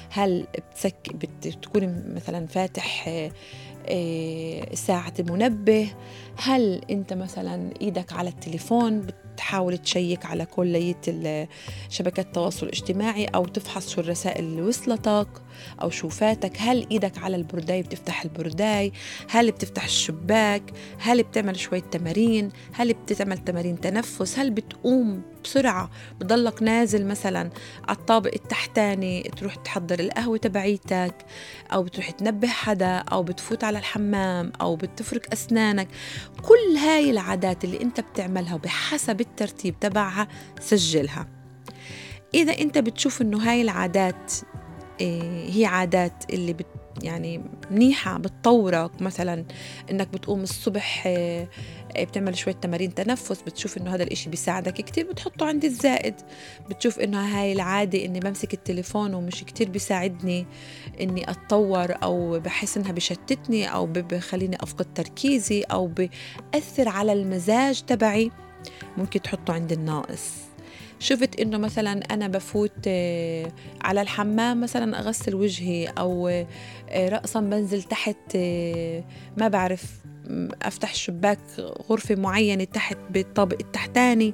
هل 0.10 0.48
بتسك 0.72 1.16
بتكون 1.46 2.14
مثلا 2.16 2.48
فاتح 2.48 3.10
آه، 3.88 4.76
ساعة 4.76 5.14
المنبه 5.20 5.88
هل 6.38 6.82
أنت 6.90 7.14
مثلا 7.14 7.70
إيدك 7.82 8.14
على 8.14 8.30
التليفون 8.30 9.08
تحاول 9.40 9.78
تشيك 9.78 10.26
على 10.26 10.46
كلية 10.46 11.02
شبكات 11.90 12.26
التواصل 12.26 12.66
الاجتماعي 12.66 13.26
أو 13.26 13.46
تفحص 13.46 13.90
شو 13.90 14.02
الرسائل 14.02 14.44
اللي 14.44 14.62
وصلتك. 14.62 15.28
أو 15.82 15.90
شو 15.90 16.10
فاتك 16.10 16.54
هل 16.58 16.88
إيدك 16.92 17.18
على 17.18 17.36
البرداي 17.36 17.82
بتفتح 17.82 18.24
البرداي 18.24 18.94
هل 19.30 19.52
بتفتح 19.52 19.84
الشباك؟ 19.84 20.64
هل 21.00 21.24
بتعمل 21.24 21.60
شوية 21.60 21.80
تمارين؟ 21.82 22.50
هل 22.74 22.94
بتعمل 22.94 23.38
تمارين 23.38 23.82
تنفس؟ 23.82 24.40
هل 24.40 24.52
بتقوم 24.52 25.22
بسرعة؟ 25.44 25.90
بضلك 26.20 26.64
نازل 26.64 27.06
مثلا 27.08 27.50
على 27.88 27.98
الطابق 27.98 28.32
التحتاني 28.34 29.22
تروح 29.22 29.56
تحضر 29.56 30.00
القهوة 30.00 30.38
تبعيتك 30.38 31.16
أو 31.74 31.84
بتروح 31.84 32.10
تنبه 32.10 32.48
حدا 32.48 32.96
أو 32.98 33.24
بتفوت 33.24 33.64
على 33.64 33.80
الحمام 33.80 34.52
أو 34.62 34.76
بتفرك 34.76 35.34
أسنانك. 35.34 35.88
كل 36.42 36.78
هاي 36.78 37.10
العادات 37.10 37.64
اللي 37.64 37.82
أنت 37.82 38.00
بتعملها 38.00 38.58
بحسب 38.58 39.22
الترتيب 39.22 39.80
تبعها 39.80 40.28
سجلها. 40.60 41.28
إذا 42.34 42.60
أنت 42.60 42.78
بتشوف 42.78 43.22
إنه 43.22 43.38
هاي 43.38 43.62
العادات 43.62 44.34
هي 45.02 45.66
عادات 45.66 46.24
اللي 46.34 46.54
بت 46.54 46.66
يعني 47.04 47.42
منيحة 47.72 48.18
بتطورك. 48.18 49.02
مثلا 49.02 49.46
إنك 49.92 50.08
بتقوم 50.08 50.42
الصبح 50.44 51.08
إيه، 51.08 51.50
بتعمل 51.98 52.38
شوية 52.38 52.54
تمارين 52.54 52.94
تنفس 52.96 53.42
بتشوف 53.42 53.78
إنه 53.78 53.96
هذا 53.96 54.04
الإشي 54.04 54.30
بيساعدك 54.30 54.74
كتير 54.74 55.12
بتحطه 55.12 55.46
عند 55.46 55.66
الزائد. 55.66 56.16
بتشوف 56.70 57.00
إنه 57.00 57.40
هاي 57.40 57.54
العادة 57.54 58.06
إني 58.06 58.20
بمسك 58.20 58.54
التليفون 58.54 59.14
ومش 59.14 59.44
كتير 59.44 59.70
بيساعدني 59.70 60.46
إني 61.02 61.32
أتطور 61.32 61.96
أو 62.04 62.40
بحس 62.40 62.78
إنها 62.78 62.92
بشتتني 62.92 63.74
أو 63.74 63.86
بخليني 63.86 64.58
أفقد 64.64 64.94
تركيزي 64.94 65.62
أو 65.62 65.88
بأثر 65.88 66.90
على 66.90 67.14
المزاج 67.14 67.82
تبعي 67.82 68.32
ممكن 68.98 69.22
تحطه 69.22 69.54
عند 69.54 69.72
الناقص. 69.72 70.49
شفت 71.00 71.40
إنه 71.40 71.58
مثلا 71.58 71.92
أنا 71.92 72.28
بفوت 72.28 72.72
آه، 72.88 73.52
على 73.82 74.02
الحمام 74.02 74.62
مثلا 74.62 75.00
أغسل 75.00 75.36
وجهي 75.36 75.88
أو 75.88 76.28
آه، 76.28 77.10
رأسا 77.10 77.40
بنزل 77.40 77.84
تحت 77.84 78.18
آه، 78.36 79.04
ما 79.38 79.48
بعرف 79.48 79.84
أفتح 80.62 80.96
شباك 80.96 81.40
غرفة 81.90 82.16
معينة 82.16 82.64
تحت 82.64 82.98
بالطابق 83.10 83.58
التحتاني 83.60 84.34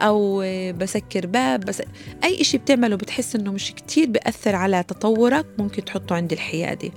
أو 0.00 0.44
بسكر 0.72 1.26
باب 1.26 1.60
بس 1.60 1.82
أي 2.24 2.40
إشي 2.40 2.58
بتعمله 2.58 2.96
بتحس 2.96 3.36
إنه 3.36 3.52
مش 3.52 3.72
كتير 3.72 4.10
بأثر 4.10 4.56
على 4.56 4.82
تطورك 4.82 5.46
ممكن 5.58 5.84
تحطه 5.84 6.14
عند 6.14 6.32
الحيادي 6.32 6.92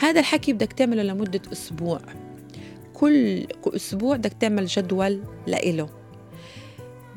هذا 0.00 0.20
الحكي 0.20 0.52
بدك 0.52 0.72
تعمله 0.72 1.02
لمدة 1.02 1.40
أسبوع. 1.52 2.00
كل 2.94 3.46
أسبوع 3.66 4.16
بدك 4.16 4.32
تعمل 4.32 4.66
جدول 4.66 5.22
لإله. 5.46 6.03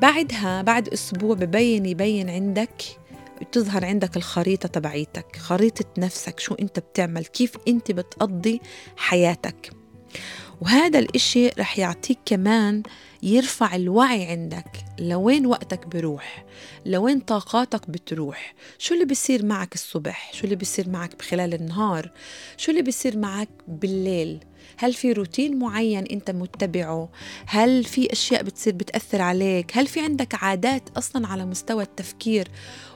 بعدها 0.01 0.61
بعد 0.61 0.89
أسبوع 0.89 1.35
ببين 1.35 1.85
يبين 1.85 2.29
عندك 2.29 2.83
بتظهر 3.41 3.85
عندك 3.85 4.17
الخريطة 4.17 4.67
تبعيتك 4.67 5.35
خريطة 5.35 5.85
نفسك 5.97 6.39
شو 6.39 6.53
أنت 6.53 6.79
بتعمل 6.79 7.25
كيف 7.25 7.53
أنت 7.67 7.91
بتقضي 7.91 8.61
حياتك. 8.97 9.69
وهذا 10.61 10.99
الإشي 10.99 11.47
رح 11.47 11.79
يعطيك 11.79 12.19
كمان 12.25 12.83
يرفع 13.23 13.75
الوعي 13.75 14.25
عندك 14.25 14.85
لوين 14.99 15.45
وقتك 15.45 15.87
بروح 15.87 16.45
لوين 16.85 17.19
طاقاتك 17.19 17.89
بتروح. 17.89 18.53
شو 18.77 18.93
اللي 18.93 19.05
بيصير 19.05 19.45
معك 19.45 19.73
الصبح؟ 19.73 20.33
شو 20.33 20.43
اللي 20.43 20.55
بيصير 20.55 20.89
معك 20.89 21.15
بخلال 21.19 21.53
النهار؟ 21.53 22.11
شو 22.57 22.71
اللي 22.71 22.81
بيصير 22.81 23.17
معك 23.17 23.49
بالليل؟ 23.67 24.39
هل 24.77 24.93
في 24.93 25.11
روتين 25.11 25.59
معين 25.59 26.05
انت 26.05 26.31
متبعه؟ 26.31 27.09
هل 27.45 27.83
في 27.83 28.11
أشياء 28.11 28.43
بتصير 28.43 28.73
بتأثر 28.73 29.21
عليك؟ 29.21 29.77
هل 29.77 29.87
في 29.87 29.99
عندك 29.99 30.43
عادات 30.43 30.89
أصلا 30.97 31.27
على 31.27 31.45
مستوى 31.45 31.83
التفكير 31.83 32.47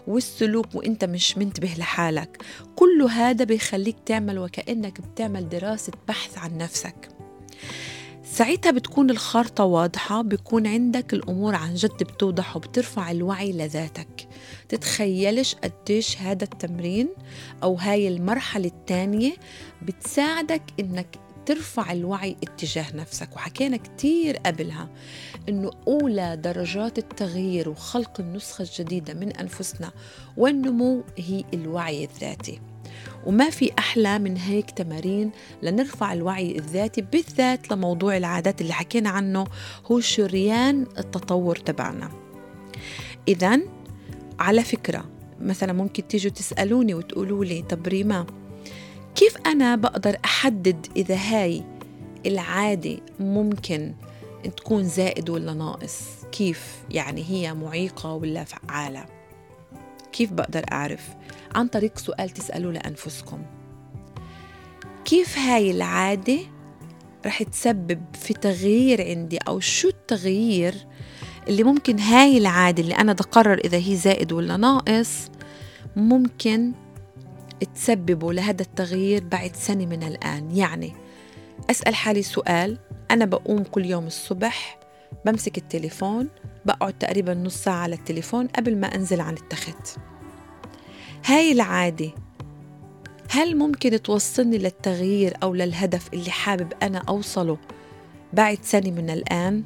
والسلوك 0.07 0.75
وانت 0.75 1.05
مش 1.05 1.37
منتبه 1.37 1.73
لحالك؟ 1.77 2.43
كل 2.75 3.01
هذا 3.01 3.45
بيخليك 3.45 3.95
تعمل 4.05 4.39
وكأنك 4.39 5.01
بتعمل 5.01 5.49
دراسة 5.49 5.93
بحث 6.07 6.37
عن 6.37 6.57
نفسك. 6.57 7.09
ساعتها 8.23 8.71
بتكون 8.71 9.09
الخارطة 9.09 9.63
واضحة 9.63 10.21
بيكون 10.21 10.67
عندك 10.67 11.13
الأمور 11.13 11.55
عن 11.55 11.73
جد 11.73 12.03
بتوضح 12.03 12.55
وبترفع 12.55 13.11
الوعي 13.11 13.51
لذاتك. 13.51 14.27
تتخيلش 14.69 15.55
قديش 15.55 16.17
هذا 16.17 16.43
التمرين 16.43 17.09
أو 17.63 17.75
هاي 17.75 18.07
المرحلة 18.07 18.67
الثانية 18.67 19.33
بتساعدك 19.81 20.61
إنك 20.79 21.07
ترفع 21.51 21.91
الوعي 21.91 22.35
اتجاه 22.43 22.95
نفسك. 22.95 23.35
وحكينا 23.35 23.77
كتير 23.77 24.37
قبلها 24.37 24.89
إنه 25.49 25.71
أولى 25.87 26.37
درجات 26.43 26.97
التغيير 26.97 27.69
وخلق 27.69 28.19
النسخة 28.19 28.61
الجديدة 28.61 29.13
من 29.13 29.31
أنفسنا 29.31 29.91
والنمو 30.37 31.03
هي 31.17 31.43
الوعي 31.53 32.03
الذاتي. 32.03 32.61
وما 33.25 33.49
في 33.49 33.71
أحلى 33.79 34.19
من 34.19 34.37
هيك 34.37 34.71
تمارين 34.71 35.31
لنرفع 35.63 36.13
الوعي 36.13 36.57
الذاتي 36.57 37.01
بالذات 37.01 37.71
لموضوع 37.71 38.17
العادات 38.17 38.61
اللي 38.61 38.73
حكينا 38.73 39.09
عنه 39.09 39.47
هو 39.85 39.99
شريان 39.99 40.87
التطور 40.97 41.55
تبعنا. 41.55 42.11
إذا 43.27 43.59
على 44.39 44.63
فكرة 44.63 45.05
مثلا 45.41 45.73
ممكن 45.73 46.07
تيجوا 46.07 46.31
تسألوني 46.31 46.93
وتقولوا 46.93 47.45
لي 47.45 47.61
طب 47.61 47.87
ريما 47.87 48.25
كيف 49.15 49.37
أنا 49.47 49.75
بقدر 49.75 50.17
أحدد 50.25 50.87
إذا 50.95 51.15
هاي 51.15 51.63
العادة 52.25 52.97
ممكن 53.19 53.93
تكون 54.57 54.83
زائد 54.83 55.29
ولا 55.29 55.53
ناقص؟ 55.53 56.01
كيف 56.31 56.83
يعني 56.89 57.23
هي 57.29 57.53
معيقة 57.53 58.13
ولا 58.13 58.43
فعالة؟ 58.43 59.05
كيف 60.11 60.31
بقدر 60.31 60.65
أعرف؟ 60.71 61.09
عن 61.55 61.67
طريق 61.67 61.97
سؤال 61.97 62.29
تسألوه 62.29 62.73
لأنفسكم. 62.73 63.41
كيف 65.05 65.37
هاي 65.37 65.71
العادة 65.71 66.39
رح 67.25 67.43
تسبب 67.43 68.01
في 68.13 68.33
تغيير 68.33 69.01
عندي 69.07 69.37
أو 69.37 69.59
شو 69.59 69.87
التغيير 69.87 70.75
اللي 71.47 71.63
ممكن 71.63 71.99
هاي 71.99 72.37
العادة 72.37 72.83
اللي 72.83 72.95
أنا 72.95 73.13
بقرر 73.13 73.57
إذا 73.57 73.77
هي 73.77 73.95
زائد 73.95 74.31
ولا 74.31 74.57
ناقص 74.57 75.29
ممكن 75.95 76.71
تسببوا 77.65 78.33
لهذا 78.33 78.61
التغيير 78.61 79.23
بعد 79.23 79.55
سنة 79.55 79.85
من 79.85 80.03
الآن. 80.03 80.57
يعني 80.57 80.93
أسأل 81.69 81.95
حالي 81.95 82.21
سؤال 82.21 82.77
أنا 83.11 83.25
بقوم 83.25 83.63
كل 83.63 83.85
يوم 83.85 84.07
الصبح 84.07 84.79
بمسك 85.25 85.57
التليفون 85.57 86.29
بقعد 86.65 86.93
تقريبا 86.93 87.33
نص 87.33 87.55
ساعة 87.55 87.75
على 87.75 87.95
التليفون 87.95 88.47
قبل 88.47 88.77
ما 88.77 88.95
أنزل 88.95 89.21
عن 89.21 89.33
التخت. 89.33 89.97
هاي 91.25 91.51
العادة 91.51 92.11
هل 93.29 93.57
ممكن 93.57 94.01
توصلني 94.01 94.57
للتغيير 94.57 95.33
أو 95.43 95.53
للهدف 95.53 96.13
اللي 96.13 96.31
حابب 96.31 96.73
أنا 96.83 97.03
أوصله 97.09 97.57
بعد 98.33 98.57
سنة 98.61 98.91
من 98.91 99.09
الآن؟ 99.09 99.63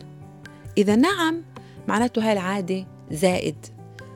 إذا 0.78 0.96
نعم 0.96 1.44
معناته 1.88 2.28
هاي 2.28 2.34
العادة 2.34 2.88
زائد. 3.12 3.56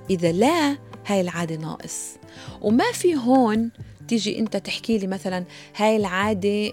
إذا 0.10 0.32
لا 0.32 0.78
هاي 1.10 1.22
العادة 1.22 1.56
ناقص. 1.56 2.18
وما 2.62 2.92
في 2.92 3.16
هون 3.16 3.72
تيجي 4.08 4.40
انت 4.40 4.58
تحكي 4.58 4.98
لي 4.98 5.08
مثلا 5.08 5.46
هاي 5.76 5.98
العادة 5.98 6.72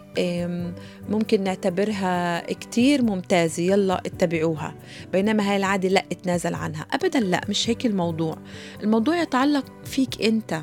ممكن 1.09 1.45
نعتبرها 1.45 2.41
كتير 2.53 3.03
ممتازة 3.03 3.63
يلا 3.63 4.03
اتبعوها. 4.07 4.75
بينما 5.13 5.51
هاي 5.51 5.57
العادة 5.57 5.89
لا 5.89 6.05
اتنازل 6.13 6.55
عنها. 6.55 6.87
أبدا 6.93 7.21
لا 7.21 7.41
مش 7.49 7.71
هيك 7.71 7.87
الموضوع. 7.87 8.39
الموضوع 8.83 9.23
يتعلق 9.23 9.65
فيك 9.85 10.23
انت. 10.23 10.63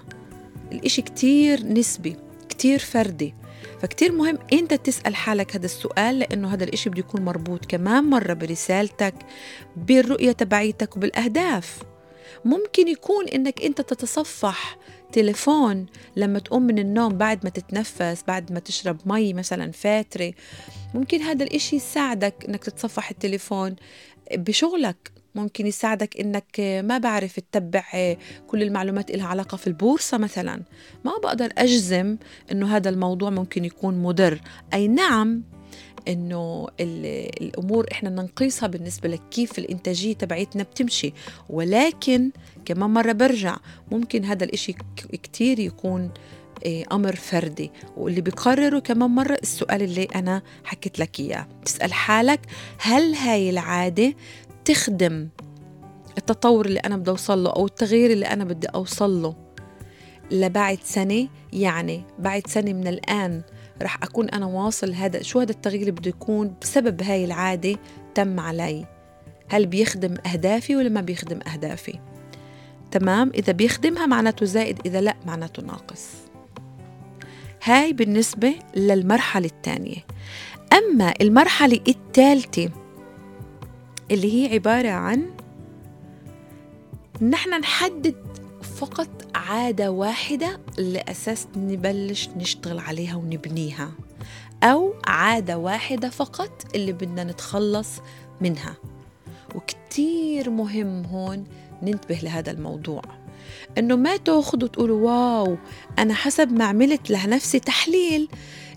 الإشي 0.71 1.01
كتير 1.01 1.65
نسبي 1.65 2.15
كتير 2.49 2.79
فردي. 2.79 3.33
فكتير 3.81 4.11
مهم 4.11 4.37
انت 4.53 4.73
تسأل 4.73 5.15
حالك 5.15 5.55
هذا 5.55 5.65
السؤال 5.65 6.19
لأنه 6.19 6.53
هذا 6.53 6.63
الإشي 6.63 6.89
بده 6.89 6.99
يكون 6.99 7.21
مربوط 7.21 7.65
كمان 7.65 8.03
مرة 8.03 8.33
برسالتك 8.33 9.15
بالرؤية 9.75 10.31
تبعيتك 10.31 10.97
وبالأهداف. 10.97 11.83
ممكن 12.45 12.87
يكون 12.87 13.27
إنك 13.27 13.61
أنت 13.61 13.81
تتصفح 13.81 14.77
تليفون 15.11 15.85
لما 16.15 16.39
تقوم 16.39 16.63
من 16.63 16.79
النوم 16.79 17.17
بعد 17.17 17.43
ما 17.43 17.49
تتنفس 17.49 18.23
بعد 18.27 18.51
ما 18.51 18.59
تشرب 18.59 18.97
مي 19.05 19.33
مثلا 19.33 19.71
فاترة. 19.71 20.33
ممكن 20.93 21.21
هذا 21.21 21.43
الإشي 21.43 21.75
يساعدك 21.75 22.45
إنك 22.47 22.63
تتصفح 22.63 23.09
التليفون 23.09 23.75
بشغلك. 24.33 25.11
ممكن 25.35 25.67
يساعدك 25.67 26.19
إنك 26.19 26.59
ما 26.59 26.97
بعرف 26.97 27.39
تتبع 27.39 27.83
كل 28.47 28.63
المعلومات 28.63 29.11
لها 29.11 29.27
علاقة 29.27 29.57
في 29.57 29.67
البورصة 29.67 30.17
مثلا. 30.17 30.61
ما 31.05 31.11
بقدر 31.23 31.49
أجزم 31.57 32.17
إنه 32.51 32.75
هذا 32.75 32.89
الموضوع 32.89 33.29
ممكن 33.29 33.65
يكون 33.65 34.03
مضر. 34.03 34.41
أي 34.73 34.87
نعم 34.87 35.43
إنه 36.07 36.67
الأمور 36.79 37.85
إحنا 37.91 38.09
ننقيسها 38.09 38.67
بالنسبة 38.67 39.09
لكيف 39.09 39.59
الإنتاجية 39.59 40.13
تبعيتنا 40.13 40.63
بتمشي. 40.63 41.13
ولكن 41.49 42.31
كمان 42.65 42.89
مرة 42.89 43.11
برجع 43.11 43.57
ممكن 43.91 44.25
هذا 44.25 44.43
الإشي 44.43 44.75
كتير 45.23 45.59
يكون 45.59 46.11
آه، 46.65 46.83
أمر 46.91 47.15
فردي. 47.15 47.71
واللي 47.97 48.21
بيقرره 48.21 48.79
كمان 48.79 49.09
مرة 49.09 49.37
السؤال 49.43 49.81
اللي 49.81 50.03
أنا 50.03 50.41
حكيت 50.63 50.99
لك 50.99 51.19
إياه. 51.19 51.47
تسأل 51.65 51.93
حالك 51.93 52.39
هل 52.79 53.15
هاي 53.15 53.49
العادة 53.49 54.13
تخدم 54.65 55.27
التطور 56.17 56.65
اللي 56.65 56.79
أنا 56.79 56.97
بدي 56.97 57.09
أوصل 57.09 57.43
له 57.43 57.49
أو 57.49 57.65
التغيير 57.65 58.11
اللي 58.11 58.25
أنا 58.25 58.43
بدي 58.43 58.67
أوصل 58.67 59.21
له 59.21 59.35
لبعد 60.31 60.79
سنة؟ 60.83 61.27
يعني 61.53 62.03
بعد 62.19 62.47
سنة 62.47 62.73
من 62.73 62.87
الآن 62.87 63.41
رح 63.81 64.03
أكون 64.03 64.29
أنا 64.29 64.45
واصل 64.45 64.93
هذا 64.93 65.21
شو 65.21 65.39
هذا 65.39 65.51
التغيير 65.51 65.81
اللي 65.81 65.91
بده 65.91 66.09
يكون 66.09 66.55
بسبب 66.61 67.03
هاي 67.03 67.25
العادة 67.25 67.75
تم 68.15 68.39
علي؟ 68.39 68.85
هل 69.49 69.65
بيخدم 69.65 70.15
أهدافي 70.25 70.75
ولا 70.75 70.89
ما 70.89 71.01
بيخدم 71.01 71.39
أهدافي؟ 71.53 71.99
تمام؟ 72.91 73.31
إذا 73.35 73.53
بيخدمها 73.53 74.05
معناته 74.05 74.45
زائد 74.45 74.79
إذا 74.85 75.01
لا 75.01 75.15
معناته 75.25 75.63
ناقص. 75.63 76.09
هاي 77.63 77.93
بالنسبة 77.93 78.53
للمرحلة 78.75 79.45
الثانية. 79.45 79.97
أما 80.73 81.13
المرحلة 81.21 81.79
الثالثة 81.87 82.69
اللي 84.11 84.33
هي 84.33 84.53
عبارة 84.53 84.89
عن 84.89 85.29
نحن 87.21 87.59
نحدد 87.59 88.15
فقط 88.61 89.22
عادة 89.35 89.91
واحدة 89.91 90.59
لأساس 90.77 91.47
نبلش 91.55 92.29
نشتغل 92.37 92.79
عليها 92.79 93.15
ونبنيها 93.15 93.91
أو 94.63 94.93
عادة 95.05 95.57
واحدة 95.57 96.09
فقط 96.09 96.75
اللي 96.75 96.91
بدنا 96.91 97.23
نتخلص 97.23 97.89
منها. 98.41 98.75
وكتير 99.55 100.49
مهم 100.49 101.05
هون 101.05 101.43
ننتبه 101.83 102.15
لهذا 102.15 102.51
الموضوع. 102.51 103.01
إنه 103.77 103.95
ما 103.95 104.17
تأخذوا 104.17 104.67
تقولوا 104.69 105.09
واو 105.09 105.57
أنا 105.99 106.13
حسب 106.13 106.51
ما 106.51 106.65
عملت 106.65 107.09
لنفسي 107.11 107.59
تحليل 107.59 108.29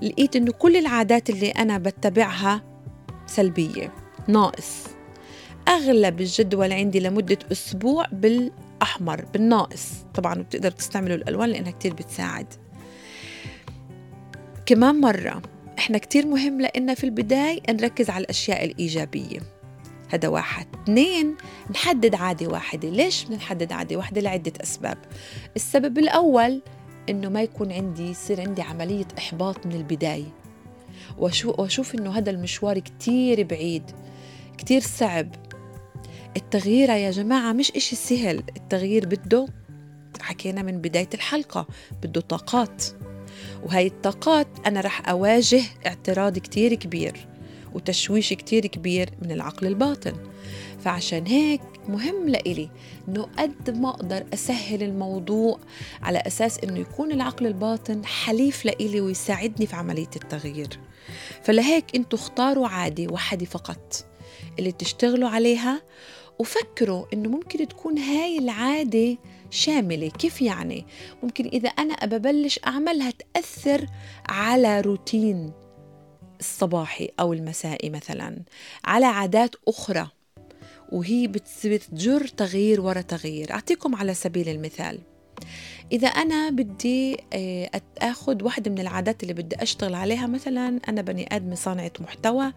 لقيت 0.03 0.37
إنه 0.37 0.53
كل 0.53 0.77
العادات 0.77 1.31
اللي 1.31 1.51
أنا 1.51 1.79
بتبعها 1.79 2.63
سلبية 3.27 3.93
ناقص. 4.29 4.85
أغلب 5.69 6.21
الجدول 6.21 6.73
عندي 6.73 7.01
لمدة 7.01 7.39
أسبوع 7.53 8.07
بال 8.13 8.51
أحمر 8.83 9.25
بالناقص. 9.25 9.93
طبعا 10.15 10.35
بتقدر 10.35 10.71
تستعملوا 10.71 11.17
الألوان 11.17 11.49
لأنها 11.49 11.71
كتير 11.71 11.95
بتساعد. 11.95 12.55
كمان 14.67 15.01
مرة 15.01 15.43
إحنا 15.79 15.99
كتير 15.99 16.27
مهم 16.27 16.61
لإننا 16.61 16.95
في 16.95 17.05
البداية 17.05 17.61
نركز 17.71 18.11
على 18.11 18.25
الأشياء 18.25 18.65
الإيجابية. 18.65 19.41
هذا 20.11 20.29
واحد. 20.29 20.67
اثنين 20.83 21.37
نحدد 21.71 22.15
عادة 22.15 22.47
واحدة. 22.47 22.89
ليش 22.89 23.25
بدنا 23.25 23.37
نحدد 23.37 23.73
عادة 23.73 23.97
واحدة؟ 23.97 24.21
لعدة 24.21 24.53
أسباب. 24.63 24.99
السبب 25.57 25.99
الأول 25.99 26.63
إنه 27.09 27.29
ما 27.29 27.43
يكون 27.43 27.73
عندي 27.73 28.11
يصير 28.11 28.41
عندي 28.41 28.63
عملية 28.63 29.07
إحباط 29.19 29.67
من 29.67 29.73
البداية. 29.73 30.33
وأشوف 31.19 31.95
إنه 31.95 32.19
هذا 32.19 32.31
المشوار 32.31 32.79
كتير 32.79 33.43
بعيد 33.43 33.91
كتير 34.59 34.81
صعب. 34.81 35.29
التغيير 36.37 36.91
يا 36.91 37.11
جماعة 37.11 37.53
مش 37.53 37.71
إشي 37.71 37.97
سهل 37.97 38.43
التغيير 38.57 39.07
بده 39.07 39.47
حكينا 40.21 40.63
من 40.63 40.81
بداية 40.81 41.09
الحلقة 41.15 41.67
بده 42.03 42.21
طاقات. 42.21 42.85
وهي 43.65 43.87
الطاقات 43.87 44.47
أنا 44.67 44.81
رح 44.81 45.09
أواجه 45.09 45.63
اعتراض 45.87 46.39
كتير 46.39 46.75
كبير 46.75 47.27
وتشويش 47.75 48.33
كتير 48.33 48.67
كبير 48.67 49.11
من 49.23 49.31
العقل 49.31 49.67
الباطن. 49.67 50.13
فعشان 50.81 51.27
هيك 51.27 51.61
مهم 51.89 52.29
لإلي 52.29 52.71
إنه 53.09 53.23
قد 53.39 53.71
ما 53.71 53.89
أقدر 53.89 54.27
أسهل 54.35 54.83
الموضوع 54.83 55.59
على 56.03 56.19
أساس 56.19 56.59
إنه 56.59 56.79
يكون 56.79 57.13
العقل 57.13 57.47
الباطن 57.47 58.05
حليف 58.05 58.65
لإلي 58.65 59.01
ويساعدني 59.01 59.67
في 59.67 59.77
عملية 59.77 60.11
التغيير. 60.17 60.79
فلهيك 61.43 61.85
أنتوا 61.95 62.19
اختاروا 62.19 62.69
عادة 62.69 63.13
واحدة 63.13 63.47
فقط 63.47 64.07
اللي 64.59 64.73
تشتغلوا 64.73 65.29
عليها 65.29 65.83
وفكروا 66.39 67.07
إنه 67.13 67.29
ممكن 67.29 67.69
تكون 67.69 67.99
هاي 67.99 68.39
العادة 68.39 69.17
شاملة. 69.51 70.09
كيف 70.09 70.43
يعني؟ 70.43 70.87
ممكن 71.23 71.47
إذا 71.47 71.69
أنا 71.69 71.95
أبى 71.95 72.19
أعملها 72.67 73.11
تأثر 73.11 73.87
على 74.29 74.81
روتين 74.81 75.53
الصباحي 76.41 77.09
أو 77.21 77.33
المسائي 77.33 77.91
مثلا 77.91 78.43
على 78.85 79.07
عادات 79.07 79.55
أخرى 79.69 80.09
وهي 80.93 81.27
بتجر 81.27 82.27
تغيير 82.27 82.81
ورا 82.81 83.01
تغيير. 83.01 83.53
أعطيكم 83.53 83.95
على 83.95 84.15
سبيل 84.15 84.49
المثال. 84.49 85.16
إذا 85.93 86.09
أنا 86.09 86.51
بدي 86.51 87.17
آه، 87.33 87.71
أخذ 87.99 88.45
واحدة 88.45 88.71
من 88.71 88.79
العادات 88.79 89.23
اللي 89.23 89.35
بدي 89.35 89.63
أشتغل 89.63 89.95
عليها 89.95 90.27
مثلا 90.27 90.81
أنا 90.89 91.03
بني 91.03 91.29
آدم 91.33 91.55
صانعة 91.55 91.93
محتوى 92.01 92.53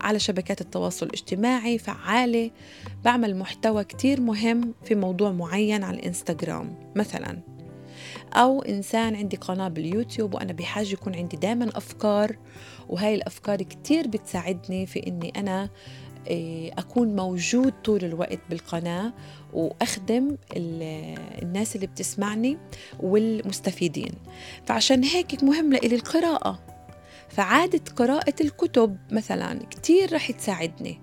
على 0.00 0.18
شبكات 0.18 0.60
التواصل 0.60 1.06
الاجتماعي 1.06 1.78
فعالة 1.78 2.50
بعمل 3.04 3.36
محتوى 3.36 3.84
كتير 3.84 4.20
مهم 4.20 4.74
في 4.84 4.94
موضوع 4.94 5.32
معين 5.32 5.84
على 5.84 5.96
الإنستغرام 5.96 6.74
مثلا. 6.96 7.38
أو 8.32 8.62
إنسان 8.62 9.16
عندي 9.16 9.36
قناة 9.36 9.68
باليوتيوب 9.68 10.34
وأنا 10.34 10.52
بحاجة 10.52 10.92
يكون 10.92 11.14
عندي 11.14 11.36
دائما 11.36 11.68
أفكار 11.74 12.36
وهاي 12.88 13.14
الأفكار 13.14 13.62
كتير 13.62 14.08
بتساعدني 14.08 14.86
في 14.86 15.06
إني 15.06 15.32
أنا 15.36 15.70
أكون 16.78 17.16
موجود 17.16 17.72
طول 17.84 18.04
الوقت 18.04 18.38
بالقناة 18.50 19.12
وأخدم 19.52 20.36
الناس 21.42 21.76
اللي 21.76 21.86
بتسمعني 21.86 22.58
والمستفيدين. 23.00 24.12
فعشان 24.66 25.04
هيك 25.04 25.44
مهم 25.44 25.72
لإلي 25.72 25.94
القراءة. 25.96 26.58
فعادة 27.28 27.80
قراءة 27.96 28.34
الكتب 28.40 28.96
مثلا 29.10 29.58
كتير 29.70 30.14
رح 30.14 30.30
تساعدني 30.30 31.00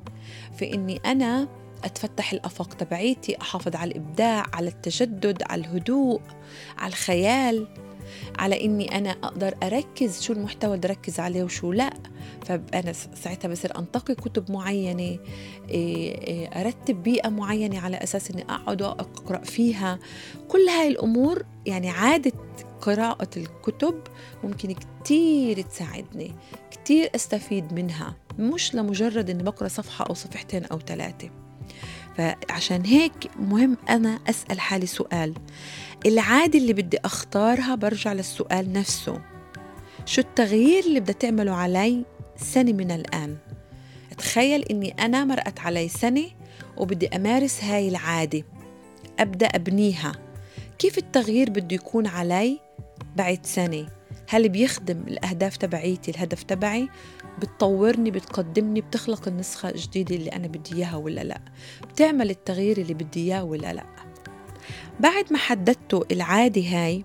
في 0.58 0.74
إني 0.74 1.00
أنا 1.06 1.48
أتفتح 1.84 2.34
الأفاق 2.34 2.74
تبعيتي 2.74 3.42
أحافظ 3.42 3.76
على 3.76 3.92
الإبداع 3.92 4.46
على 4.54 4.68
التجدد 4.70 5.44
على 5.50 5.62
الهدوء 5.62 6.22
على 6.78 6.90
الخيال. 6.90 7.68
على 8.40 8.66
إني 8.66 8.98
أنا 8.98 9.10
أقدر 9.10 9.56
أركز 9.64 10.22
شو 10.22 10.34
المحتوى 10.34 10.76
اللي 10.76 10.88
اركز 10.88 11.20
عليه 11.20 11.44
وشو 11.44 11.72
لا. 11.72 11.94
فأنا 12.46 12.94
ساعتها 12.94 13.50
بصير 13.50 13.78
أنتقي 13.78 14.16
كتب 14.16 14.52
معينة 14.52 15.00
إيه، 15.02 15.20
إيه، 15.70 16.48
أرتب 16.48 17.04
بيئة 17.04 17.30
معينة 17.30 17.80
على 17.80 17.98
أساس 17.98 18.32
إني 18.32 18.44
أقعد 18.50 18.82
أقرأ 18.82 19.44
فيها. 19.44 20.00
كل 20.48 20.68
هاي 20.70 20.88
الأمور 20.88 21.46
يعني 21.66 21.90
عادة 21.90 22.32
قراءة 22.82 23.30
الكتب 23.38 24.02
ممكن 24.44 24.76
كتير 25.04 25.62
تساعدني 25.62 26.32
كتير 26.72 27.10
أستفيد 27.16 27.74
منها. 27.74 28.16
مش 28.40 28.76
لمجرد 28.76 29.30
إني 29.30 29.44
بقرأ 29.44 29.68
صفحة 29.68 30.06
أو 30.06 30.14
صفحتين 30.14 30.66
أو 30.66 30.80
ثلاثة 30.80 31.30
فعشان 32.18 32.86
هيك 32.86 33.14
مهم 33.40 33.78
أنا 33.90 34.20
أسأل 34.30 34.60
حالي 34.60 34.86
سؤال. 34.86 35.34
العادة 36.06 36.60
اللي 36.60 36.74
بدي 36.74 36.98
أختارها 37.06 37.76
برجع 37.76 38.14
للسؤال 38.14 38.74
نفسه. 38.74 39.22
شو 40.06 40.22
التغيير 40.22 40.84
اللي 40.84 41.00
بدها 41.00 41.14
تعمله 41.14 41.52
علي 41.52 42.06
سنة 42.38 42.72
من 42.72 42.92
الآن؟ 42.92 43.38
تخيل 44.18 44.64
إني 44.64 44.92
أنا 44.92 45.26
مرقت 45.26 45.60
علي 45.60 45.90
سنة 45.90 46.26
وبدي 46.78 47.08
أمارس 47.08 47.64
هاي 47.64 47.90
العادة. 47.90 48.44
أبدأ 49.20 49.46
أبنيها. 49.46 50.12
كيف 50.80 50.98
التغيير 50.98 51.50
بده 51.50 51.76
يكون 51.76 52.08
علي 52.08 52.60
بعد 53.16 53.40
سنة؟ 53.46 53.88
هل 54.30 54.50
بيخدم 54.50 55.04
الأهداف 55.08 55.58
تبعيتي 55.58 56.12
الهدف 56.12 56.44
تبعي 56.44 56.90
بتطورني 57.42 58.12
بتقدمني 58.12 58.82
بتخلق 58.82 59.28
النسخة 59.28 59.70
الجديدة 59.70 60.16
اللي 60.16 60.30
أنا 60.30 60.48
بدي 60.48 60.76
إياها 60.76 60.96
ولا 60.96 61.24
لأ؟ 61.24 61.42
بتعمل 61.90 62.30
التغيير 62.30 62.78
اللي 62.78 62.94
بدي 62.94 63.20
إياه 63.20 63.44
ولا 63.44 63.74
لأ؟ 63.74 63.86
بعد 65.00 65.34
ما 65.34 65.38
حددتوا 65.38 66.04
العادة 66.12 66.62
هاي 66.62 67.04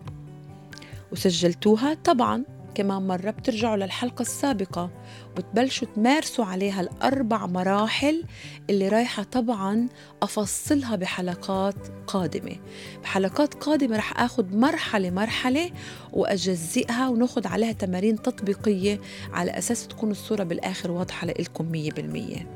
وسجلتوها 1.12 1.94
طبعا 1.94 2.44
كمان 2.74 3.06
مرة 3.06 3.30
بترجعوا 3.30 3.76
للحلقة 3.76 4.22
السابقة 4.22 4.90
وبتبلشوا 5.30 5.88
تمارسوا 5.96 6.44
عليها 6.44 6.80
الأربع 6.80 7.46
مراحل 7.46 8.24
اللي 8.70 8.88
رايحة 8.88 9.22
طبعا 9.22 9.88
أفصلها 10.22 10.96
بحلقات 10.96 11.74
قادمة. 12.06 12.56
بحلقات 13.02 13.54
قادمة 13.54 13.96
رح 13.96 14.20
أخذ 14.20 14.56
مرحلة 14.56 15.10
مرحلة 15.10 15.70
وأجزئها 16.12 17.08
وناخذ 17.08 17.46
عليها 17.46 17.72
تمارين 17.72 18.22
تطبيقية 18.22 19.00
على 19.32 19.50
أساس 19.50 19.86
تكون 19.86 20.10
الصورة 20.10 20.42
بالآخر 20.42 20.90
واضحة 20.90 21.26
لإلكم 21.26 21.72
مية 21.72 21.90
بالمية. 21.90 22.46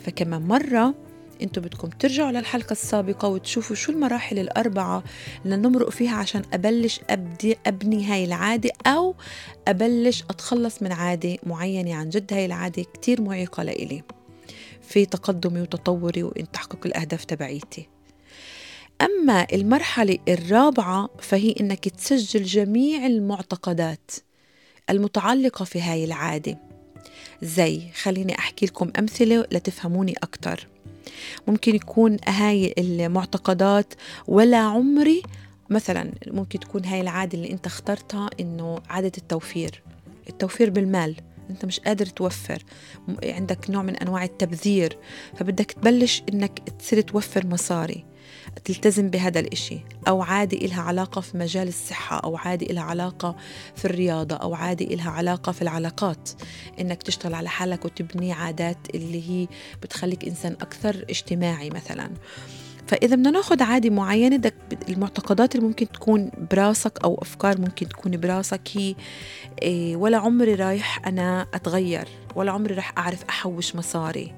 فكمان 0.00 0.42
مرة 0.42 0.94
أنتوا 1.42 1.62
بدكم 1.62 1.88
ترجعوا 1.88 2.30
للحلقة 2.30 2.72
السابقة 2.72 3.28
وتشوفوا 3.28 3.76
شو 3.76 3.92
المراحل 3.92 4.38
الأربعة 4.38 5.02
اللي 5.44 5.56
نمرق 5.56 5.90
فيها 5.90 6.16
عشان 6.16 6.42
أبلش 6.52 7.00
أبدي 7.10 7.56
أبني 7.66 8.06
هاي 8.06 8.24
العادة 8.24 8.70
أو 8.86 9.14
أبلش 9.68 10.22
أتخلص 10.22 10.82
من 10.82 10.92
عادة 10.92 11.36
معينة 11.46 11.94
عن 11.94 12.10
جد. 12.10 12.32
هاي 12.32 12.46
العادة 12.46 12.82
كتير 12.82 13.22
معيقة 13.22 13.62
لإلي. 13.62 14.02
في 14.82 15.06
تقدمي 15.06 15.60
وتطوري 15.60 16.22
وإن 16.22 16.50
تحقق 16.50 16.86
الأهداف 16.86 17.24
تبعيتي. 17.24 17.88
أما 19.02 19.46
المرحلة 19.52 20.18
الرابعة 20.28 21.08
فهي 21.18 21.54
إنك 21.60 21.88
تسجل 21.88 22.42
جميع 22.42 23.06
المعتقدات 23.06 24.10
المتعلقة 24.90 25.64
في 25.64 25.80
هاي 25.80 26.04
العادة. 26.04 26.58
زي 27.42 27.82
خليني 28.02 28.38
أحكي 28.38 28.66
لكم 28.66 28.90
أمثلة 28.98 29.46
لتفهموني 29.52 30.14
أكتر. 30.22 30.68
ممكن 31.48 31.74
يكون 31.74 32.16
هاي 32.26 32.74
المعتقدات 32.78 33.94
ولا 34.26 34.58
عمري 34.58 35.22
مثلا 35.70 36.12
ممكن 36.26 36.60
تكون 36.60 36.84
هاي 36.84 37.00
العادة 37.00 37.38
اللي 37.38 37.50
أنت 37.50 37.66
اخترتها 37.66 38.30
إنه 38.40 38.78
عادة 38.88 39.12
التوفير. 39.18 39.82
التوفير 40.28 40.70
بالمال. 40.70 41.16
أنت 41.50 41.64
مش 41.64 41.80
قادر 41.80 42.06
توفر. 42.06 42.64
عندك 43.24 43.70
نوع 43.70 43.82
من 43.82 43.96
أنواع 43.96 44.24
التبذير. 44.24 44.98
فبدك 45.36 45.72
تبلش 45.72 46.22
إنك 46.32 46.58
تصير 46.78 47.00
توفر 47.00 47.46
مصاري. 47.46 48.04
تلتزم 48.64 49.10
بهذا 49.10 49.40
الإشي 49.40 49.78
أو 50.08 50.22
عادة 50.22 50.58
إلها 50.58 50.82
علاقة 50.82 51.20
في 51.20 51.38
مجال 51.38 51.68
الصحة 51.68 52.18
أو 52.18 52.36
عادة 52.36 52.66
إلها 52.66 52.82
علاقة 52.82 53.36
في 53.76 53.84
الرياضة 53.84 54.36
أو 54.36 54.54
عادة 54.54 54.86
إلها 54.86 55.10
علاقة 55.10 55.52
في 55.52 55.62
العلاقات. 55.62 56.30
إنك 56.80 57.02
تشتغل 57.02 57.34
على 57.34 57.48
حالك 57.48 57.84
وتبني 57.84 58.32
عادات 58.32 58.78
اللي 58.94 59.30
هي 59.30 59.48
بتخليك 59.82 60.24
إنسان 60.24 60.52
أكثر 60.52 61.04
اجتماعي 61.10 61.70
مثلاً. 61.70 62.10
فإذا 62.86 63.16
بدنا 63.16 63.30
ناخذ 63.30 63.62
عادة 63.62 63.90
معينة 63.90 64.52
المعتقدات 64.88 65.54
اللي 65.54 65.66
ممكن 65.66 65.88
تكون 65.88 66.30
براسك 66.50 66.98
أو 67.04 67.18
أفكار 67.22 67.60
ممكن 67.60 67.88
تكون 67.88 68.16
براسك 68.20 68.68
هي 68.74 68.94
إيه 69.62 69.96
ولا 69.96 70.18
عمري 70.18 70.54
رايح 70.54 71.06
أنا 71.06 71.46
أتغير 71.54 72.08
ولا 72.34 72.52
عمري 72.52 72.74
راح 72.74 72.92
أعرف 72.98 73.24
أحوش 73.28 73.76
مصاري 73.76 74.34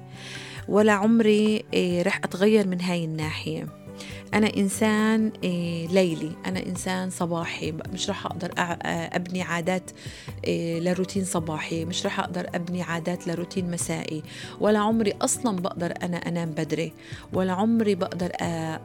ولا 0.67 0.93
عمري 0.93 1.65
إيه 1.73 2.01
رح 2.01 2.17
أتغير 2.23 2.67
من 2.67 2.81
هاي 2.81 3.05
الناحية. 3.05 3.76
أنا 4.33 4.51
إنسان 4.57 5.31
إيه، 5.43 5.87
ليلي. 5.87 6.31
أنا 6.45 6.65
إنسان 6.65 7.09
صباحي. 7.09 7.71
مش 7.71 8.09
رح 8.09 8.25
أقدر 8.25 8.51
أبني 9.15 9.41
عادات 9.41 9.91
إيه، 10.43 10.79
لروتين 10.79 11.25
صباحي. 11.25 11.85
مش 11.85 12.05
رح 12.05 12.19
أقدر 12.19 12.49
أبني 12.55 12.81
عادات 12.81 13.27
لروتين 13.27 13.71
مسائي. 13.71 14.23
ولا 14.59 14.79
عمري 14.79 15.13
أصلا 15.21 15.61
بقدر 15.61 15.93
أنا 16.03 16.17
أنام 16.17 16.49
بدري. 16.49 16.93
ولا 17.33 17.53
عمري 17.53 17.95
بقدر 17.95 18.31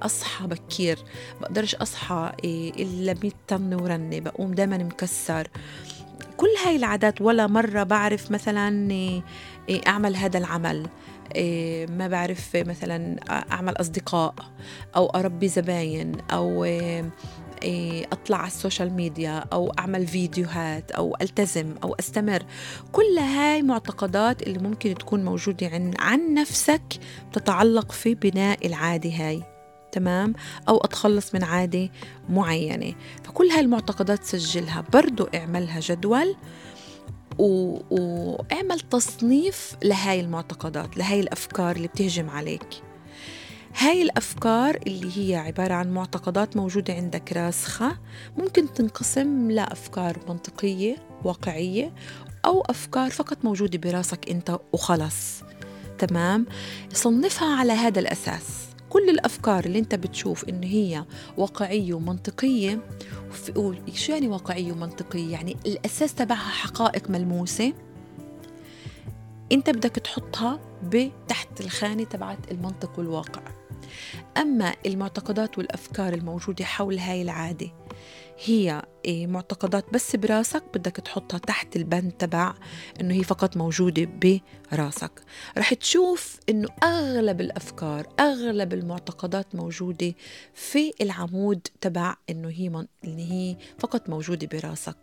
أصحى 0.02 0.46
بكير. 0.46 0.98
بقدرش 1.40 1.74
أصحى 1.74 2.32
إلا 2.78 3.14
100 3.22 3.32
طن 3.48 3.74
ورنة. 3.74 4.20
بقوم 4.20 4.52
دايما 4.54 4.78
مكسر. 4.78 5.48
كل 6.36 6.48
هاي 6.66 6.76
العادات 6.76 7.20
ولا 7.20 7.46
مرة 7.46 7.82
بعرف 7.82 8.30
مثلا 8.30 8.88
أعمل 9.86 10.16
هذا 10.16 10.38
العمل. 10.38 10.86
ما 11.90 12.08
بعرف 12.08 12.56
مثلا 12.56 13.16
أعمل 13.30 13.80
أصدقاء 13.80 14.34
أو 14.96 15.06
أربي 15.06 15.48
زباين 15.48 16.12
أو 16.32 16.64
إيه، 16.64 18.06
أطلع 18.12 18.36
على 18.36 18.46
ال 18.46 18.53
social 18.53 18.92
media 18.92 19.44
أو 19.52 19.72
أعمل 19.78 20.06
فيديوهات 20.06 20.90
أو 20.90 21.16
ألتزم 21.22 21.74
أو 21.84 21.94
أستمر 21.94 22.42
كل 22.92 23.18
هاي 23.18 23.62
معتقدات 23.62 24.42
اللي 24.42 24.58
ممكن 24.58 24.94
تكون 24.94 25.24
موجودة 25.24 25.66
عن 25.66 25.94
عن 25.98 26.34
نفسك 26.34 26.82
تتعلق 27.32 27.92
في 27.92 28.14
بناء 28.14 28.66
العادة 28.66 29.10
هاي 29.10 29.42
تمام 29.92 30.34
أو 30.68 30.76
أتخلص 30.76 31.34
من 31.34 31.44
عادة 31.44 31.90
معينة 32.28 32.94
فكل 33.24 33.46
هاي 33.46 33.60
المعتقدات 33.60 34.24
سجلها 34.24 34.84
برضو 34.92 35.28
اعملها 35.34 35.80
جدول. 35.80 36.36
واعمل 37.38 38.80
تصنيف 38.80 39.76
لهاي 39.84 40.20
المعتقدات 40.20 40.96
لهاي 40.96 41.20
الأفكار 41.20 41.76
اللي 41.76 41.88
بتهجم 41.88 42.30
عليك. 42.30 42.66
هاي 43.78 44.02
الأفكار 44.02 44.78
اللي 44.86 45.10
هي 45.16 45.36
عبارة 45.36 45.74
عن 45.74 45.94
معتقدات 45.94 46.56
موجودة 46.56 46.94
عندك 46.94 47.32
راسخة 47.32 47.98
ممكن 48.38 48.72
تنقسم 48.72 49.50
لأفكار 49.50 50.18
منطقية 50.28 50.96
واقعية 51.24 51.92
أو 52.44 52.60
أفكار 52.60 53.10
فقط 53.10 53.44
موجودة 53.44 53.78
براسك 53.78 54.30
أنت 54.30 54.58
وخلص 54.72 55.42
تمام؟ 55.98 56.46
صنفها 56.92 57.56
على 57.56 57.72
هذا 57.72 58.00
الأساس. 58.00 58.71
كل 58.92 59.10
الأفكار 59.10 59.64
اللي 59.64 59.78
أنت 59.78 59.94
بتشوف 59.94 60.48
إنه 60.48 60.66
هي 60.66 61.04
واقعية 61.36 61.94
ومنطقية 61.94 62.80
شو 63.94 64.12
يعني 64.12 64.28
واقعية 64.28 64.72
ومنطقية؟ 64.72 65.32
يعني 65.32 65.56
الأساس 65.66 66.14
تبعها 66.14 66.50
حقائق 66.50 67.10
ملموسة. 67.10 67.72
أنت 69.52 69.70
بدك 69.70 69.90
تحطها 69.90 70.60
تحت 71.28 71.60
الخانة 71.60 72.04
تبعت 72.04 72.50
المنطق 72.50 72.98
والواقع. 72.98 73.42
أما 74.36 74.74
المعتقدات 74.86 75.58
والأفكار 75.58 76.14
الموجودة 76.14 76.64
حول 76.64 76.98
هاي 76.98 77.22
العادة 77.22 77.70
هي 78.44 78.82
إيه، 79.04 79.26
معتقدات 79.26 79.84
بس 79.92 80.16
براسك 80.16 80.62
بدك 80.74 80.96
تحطها 80.96 81.38
تحت 81.38 81.76
البند 81.76 82.12
تبع 82.12 82.54
إنه 83.00 83.14
هي 83.14 83.22
فقط 83.24 83.56
موجودة 83.56 84.08
براسك. 84.72 85.22
رح 85.58 85.74
تشوف 85.74 86.38
إنه 86.48 86.68
أغلب 86.82 87.40
الأفكار 87.40 88.06
أغلب 88.20 88.72
المعتقدات 88.72 89.54
موجودة 89.54 90.14
في 90.54 90.92
العمود 91.00 91.66
تبع 91.80 92.16
إنه 92.30 92.48
هي 92.48 92.68
من... 92.68 92.86
إنه 93.04 93.22
هي 93.22 93.56
فقط 93.78 94.08
موجودة 94.08 94.46
براسك. 94.46 94.98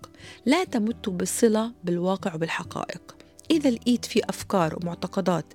لا 0.45 0.63
تمت 0.63 1.10
بصلة 1.10 1.71
بالواقع 1.84 2.36
وبالحقائق. 2.36 3.15
إذا 3.52 3.69
لقيت 3.69 4.06
في 4.06 4.21
أفكار 4.30 4.80
ومعتقدات 4.82 5.54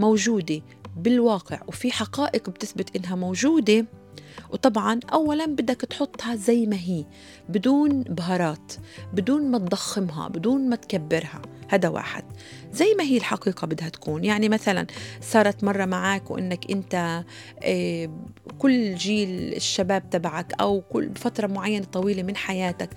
موجودة 0.00 0.62
بالواقع 0.96 1.60
وفي 1.68 1.92
حقائق 1.92 2.50
بتثبت 2.50 2.96
إنها 2.96 3.14
موجودة 3.16 3.86
وطبعا 4.52 5.00
أولا 5.12 5.46
بدك 5.46 5.80
تحطها 5.80 6.34
زي 6.34 6.66
ما 6.66 6.76
هي 6.76 7.04
بدون 7.48 8.02
بهارات 8.02 8.72
بدون 9.12 9.50
ما 9.50 9.58
تضخمها 9.58 10.28
بدون 10.28 10.68
ما 10.68 10.76
تكبرها. 10.76 11.42
هذا 11.68 11.88
واحد. 11.88 12.24
زي 12.72 12.94
ما 12.98 13.04
هي 13.04 13.16
الحقيقة 13.16 13.66
بدها 13.66 13.88
تكون. 13.88 14.24
يعني 14.24 14.48
مثلا 14.48 14.86
صارت 15.20 15.64
مرة 15.64 15.84
معك 15.84 16.30
وإنك 16.30 16.70
أنت 16.70 17.24
آه، 17.62 18.10
كل 18.58 18.94
جيل 18.94 19.54
الشباب 19.54 20.10
تبعك 20.10 20.52
أو 20.60 20.80
كل 20.80 21.10
فترة 21.14 21.46
معينة 21.46 21.84
طويلة 21.84 22.22
من 22.22 22.36
حياتك 22.36 22.90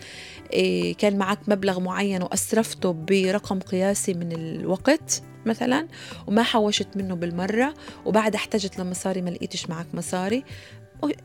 آه، 0.53 0.91
كان 0.91 1.17
معك 1.17 1.39
مبلغ 1.47 1.79
معين 1.79 2.23
وأسرفته 2.23 2.91
برقم 2.91 3.59
قياسي 3.59 4.13
من 4.13 4.31
الوقت 4.31 5.21
مثلا 5.45 5.87
وما 6.27 6.43
حوشت 6.43 6.87
منه 6.95 7.15
بالمرة 7.15 7.73
وبعد 8.05 8.35
احتجت 8.35 8.79
لمصاري 8.79 9.21
ما 9.21 9.29
لقيتش 9.29 9.69
معك 9.69 9.87
مصاري. 9.93 10.43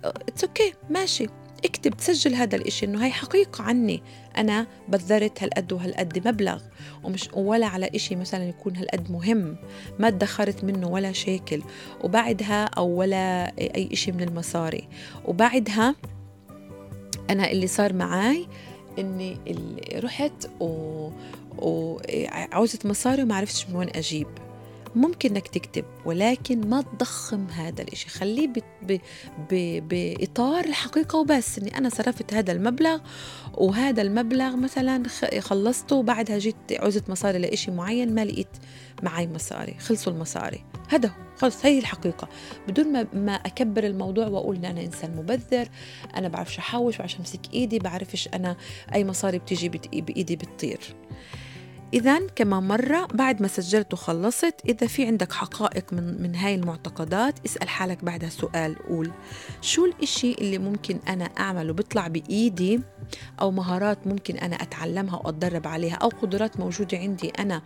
it's 0.04 0.44
okay 0.44 0.74
ماشي. 0.90 1.26
اكتب 1.64 1.96
تسجل 1.96 2.34
هذا 2.34 2.56
الإشي 2.56 2.86
إنه 2.86 3.04
هاي 3.04 3.10
حقيقة 3.10 3.64
عني. 3.64 4.02
أنا 4.36 4.66
بذرت 4.88 5.42
هالقد 5.42 5.72
وهالقد 5.72 6.28
مبلغ. 6.28 6.62
ومش 7.04 7.28
ولا 7.32 7.66
على 7.66 7.90
إشي 7.94 8.16
مثلا 8.16 8.48
يكون 8.48 8.76
هالقد 8.76 9.10
مهم. 9.10 9.56
ما 9.98 10.08
ادخرت 10.08 10.64
منه 10.64 10.88
ولا 10.88 11.12
شيكل 11.12 11.62
وبعدها 12.04 12.64
أو 12.64 12.88
ولا 12.88 13.52
أي 13.58 13.88
إشي 13.92 14.12
من 14.12 14.20
المصاري. 14.20 14.88
وبعدها 15.24 15.94
أنا 17.30 17.50
اللي 17.50 17.66
صار 17.66 17.92
معي 17.92 18.46
إني 18.98 19.38
اللي 19.46 20.00
رحت 20.00 20.50
و... 20.60 21.10
وعوزت 21.58 22.86
مصاري 22.86 23.22
وما 23.22 23.36
عرفتش 23.36 23.68
من 23.68 23.76
وين 23.76 23.88
أجيب. 23.96 24.26
ممكن 24.96 25.30
إنك 25.30 25.48
تكتب 25.48 25.84
ولكن 26.04 26.68
ما 26.68 26.82
تضخم 26.82 27.46
هذا 27.46 27.82
الإشي. 27.82 28.08
خليه 28.08 28.48
ب... 28.48 28.58
ب... 28.82 28.98
ب... 29.50 29.88
بإطار 29.88 30.64
الحقيقة 30.64 31.18
وبس 31.18 31.58
إني 31.58 31.78
أنا 31.78 31.88
صرفت 31.88 32.34
هذا 32.34 32.52
المبلغ 32.52 32.98
وهذا 33.54 34.02
المبلغ 34.02 34.56
مثلا 34.56 35.02
خلصته 35.40 35.96
وبعدها 35.96 36.38
جيت 36.38 36.56
عوزت 36.72 37.10
مصاري 37.10 37.38
لإشي 37.38 37.70
معين 37.70 38.14
ما 38.14 38.24
لقيت 38.24 38.56
معي 39.02 39.26
مصاري 39.26 39.76
خلصوا 39.78 40.12
المصاري. 40.12 40.64
هذا 40.88 41.08
هو 41.08 41.28
خلص 41.36 41.66
هي 41.66 41.78
الحقيقة. 41.78 42.28
بدون 42.68 42.92
ما, 42.92 43.06
ما 43.12 43.32
أكبر 43.32 43.84
الموضوع 43.84 44.26
وأقول 44.26 44.56
إن 44.56 44.64
أنا 44.64 44.80
إنسان 44.80 45.16
مبذر 45.16 45.68
أنا 46.16 46.28
بعرفش 46.28 46.58
أحوش 46.58 46.98
بعرفش 46.98 47.16
أمسك 47.16 47.40
إيدي 47.54 47.78
بعرفش 47.78 48.28
أنا 48.34 48.56
أي 48.94 49.04
مصاري 49.04 49.38
بتيجي 49.38 49.68
بإيدي 49.68 50.36
بتطير. 50.36 50.80
إذا 51.94 52.26
كمان 52.36 52.68
مرة 52.68 53.06
بعد 53.14 53.42
ما 53.42 53.48
سجلت 53.48 53.92
وخلصت 53.92 54.54
إذا 54.68 54.86
في 54.86 55.06
عندك 55.06 55.32
حقائق 55.32 55.92
من, 55.92 56.22
من 56.22 56.34
هاي 56.34 56.54
المعتقدات 56.54 57.34
اسأل 57.46 57.68
حالك 57.68 58.04
بعدها 58.04 58.28
سؤال. 58.28 58.78
قول 58.88 59.10
شو 59.60 59.84
الإشي 59.84 60.32
اللي 60.32 60.58
ممكن 60.58 60.98
أنا 61.08 61.24
أعمله 61.24 61.72
بيطلع 61.72 62.08
بإيدي 62.08 62.80
أو 63.40 63.50
مهارات 63.50 64.06
ممكن 64.06 64.36
أنا 64.36 64.56
أتعلمها 64.56 65.16
وأتدرب 65.16 65.66
عليها 65.66 65.94
أو 65.94 66.08
قدرات 66.08 66.60
موجودة 66.60 66.98
عندي 66.98 67.28
أنا 67.28 67.62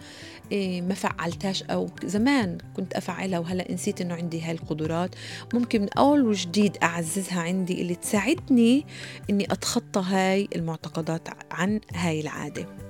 إيه 0.53 0.83
ما 0.83 0.95
فعلتهاش 0.95 1.63
أو 1.63 1.89
زمان 2.05 2.59
كنت 2.77 2.95
أفعلها 2.95 3.39
وهلأ 3.39 3.73
نسيت 3.73 4.01
إنه 4.01 4.15
عندي 4.15 4.43
هاي 4.43 4.53
القدرات. 4.53 5.15
ممكن 5.55 5.81
من 5.83 5.89
أول 5.99 6.23
وجديد 6.23 6.77
أعززها 6.83 7.41
عندي 7.41 7.83
اللي 7.83 7.95
تساعدني 7.95 8.87
إني 9.31 9.45
أتخطى 9.45 10.01
هاي 10.07 10.49
المعتقدات 10.57 11.29
عن 11.51 11.81
هاي 11.95 12.21
العادة. 12.21 12.82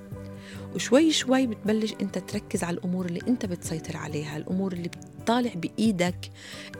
وشوي 0.75 1.11
شوي 1.11 1.47
بتبلش 1.47 1.93
انت 2.01 2.17
تركز 2.17 2.63
على 2.63 2.77
الأمور 2.77 3.05
اللي 3.05 3.19
انت 3.27 3.45
بتسيطر 3.45 3.97
عليها 3.97 4.37
الأمور 4.37 4.73
اللي 4.73 4.89
طالع 5.25 5.51
بإيدك 5.55 6.31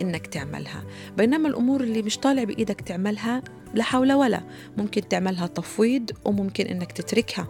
إنك 0.01 0.27
تعملها. 0.27 0.83
بينما 1.17 1.47
الأمور 1.49 1.81
اللي 1.81 2.01
مش 2.01 2.17
طالع 2.17 2.43
بإيدك 2.43 2.81
تعملها 2.81 3.43
لا 3.73 3.83
حول 3.83 4.13
ولا. 4.13 4.43
ممكن 4.77 5.07
تعملها 5.07 5.47
تفويض 5.47 6.11
وممكن 6.25 6.65
إنك 6.65 6.91
تتركها. 6.91 7.47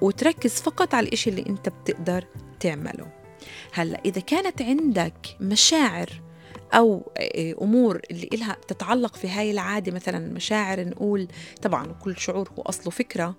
وتركز 0.00 0.54
فقط 0.54 0.94
على 0.94 1.06
الإشي 1.06 1.30
اللي 1.30 1.44
انت 1.48 1.68
بتقدر 1.68 2.24
تعمله. 2.60 3.06
هلأ 3.72 4.00
إذا 4.04 4.20
كانت 4.20 4.62
عندك 4.62 5.36
مشاعر 5.40 6.22
أو 6.74 7.12
أمور 7.62 8.00
اللي 8.10 8.28
إلها 8.32 8.56
تتعلق 8.68 9.16
في 9.16 9.28
هاي 9.28 9.50
العادة 9.50 9.92
مثلا 9.92 10.32
مشاعر 10.32 10.88
نقول 10.88 11.28
طبعا 11.62 11.86
كل 11.92 12.16
شعور 12.18 12.50
هو 12.58 12.62
أصله 12.62 12.90
فكرة 12.90 13.36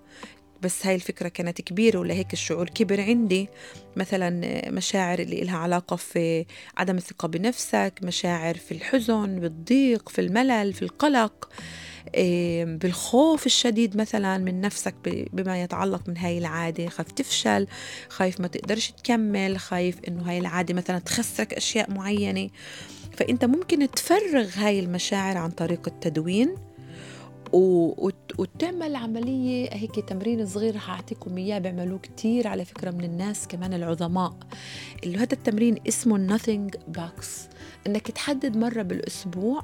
بس 0.64 0.86
هاي 0.86 0.94
الفكرة 0.94 1.28
كانت 1.28 1.60
كبيرة 1.60 1.98
ولهيك 1.98 2.32
الشعور 2.32 2.68
كبر 2.68 3.00
عندي. 3.00 3.48
مثلا 3.96 4.30
مشاعر 4.70 5.18
اللي 5.18 5.42
إلها 5.42 5.58
علاقة 5.58 5.96
في 5.96 6.44
عدم 6.76 6.96
الثقة 6.96 7.28
بنفسك 7.28 7.92
مشاعر 8.02 8.54
في 8.54 8.72
الحزن 8.72 9.40
بالضيق 9.40 10.08
في 10.08 10.20
الملل 10.20 10.72
في 10.72 10.82
القلق 10.82 11.48
بالخوف 12.64 13.46
الشديد 13.46 13.96
مثلا 13.96 14.38
من 14.38 14.60
نفسك 14.60 14.94
بما 15.32 15.62
يتعلق 15.62 16.08
من 16.08 16.16
هاي 16.16 16.38
العادة. 16.38 16.88
خايف 16.88 17.12
تفشل 17.12 17.66
خايف 18.08 18.40
ما 18.40 18.46
تقدرش 18.46 18.90
تكمل 18.90 19.58
خايف 19.58 19.96
إنه 20.08 20.30
هاي 20.30 20.38
العادة 20.38 20.74
مثلا 20.74 20.98
تخسرك 20.98 21.54
أشياء 21.54 21.90
معينة. 21.90 22.50
فأنت 23.16 23.44
ممكن 23.44 23.90
تفرغ 23.90 24.48
هاي 24.54 24.80
المشاعر 24.80 25.36
عن 25.36 25.50
طريق 25.50 25.88
التدوين. 25.88 26.56
وتعمل 28.38 28.96
عملية 28.96 29.68
هيك 29.72 29.94
تمرين 30.08 30.46
صغير 30.46 30.76
رح 30.76 30.90
أعطيكم 30.90 31.38
إياه 31.38 31.58
بيعملوه 31.58 31.98
كتير 31.98 32.48
على 32.48 32.64
فكرة 32.64 32.90
من 32.90 33.04
الناس 33.04 33.48
كمان 33.48 33.74
العظماء 33.74 34.36
اللي 35.04 35.18
هذا 35.18 35.32
التمرين 35.32 35.76
اسمه 35.88 36.36
nothing 36.38 36.76
box. 36.98 37.24
إنك 37.86 38.10
تحدد 38.10 38.56
مرة 38.56 38.82
بالأسبوع 38.82 39.62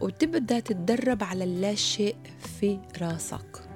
وتبدأ 0.00 0.60
تتدرب 0.60 1.24
على 1.24 1.44
اللا 1.44 1.74
شيء 1.74 2.16
في 2.60 2.78
راسك. 3.00 3.68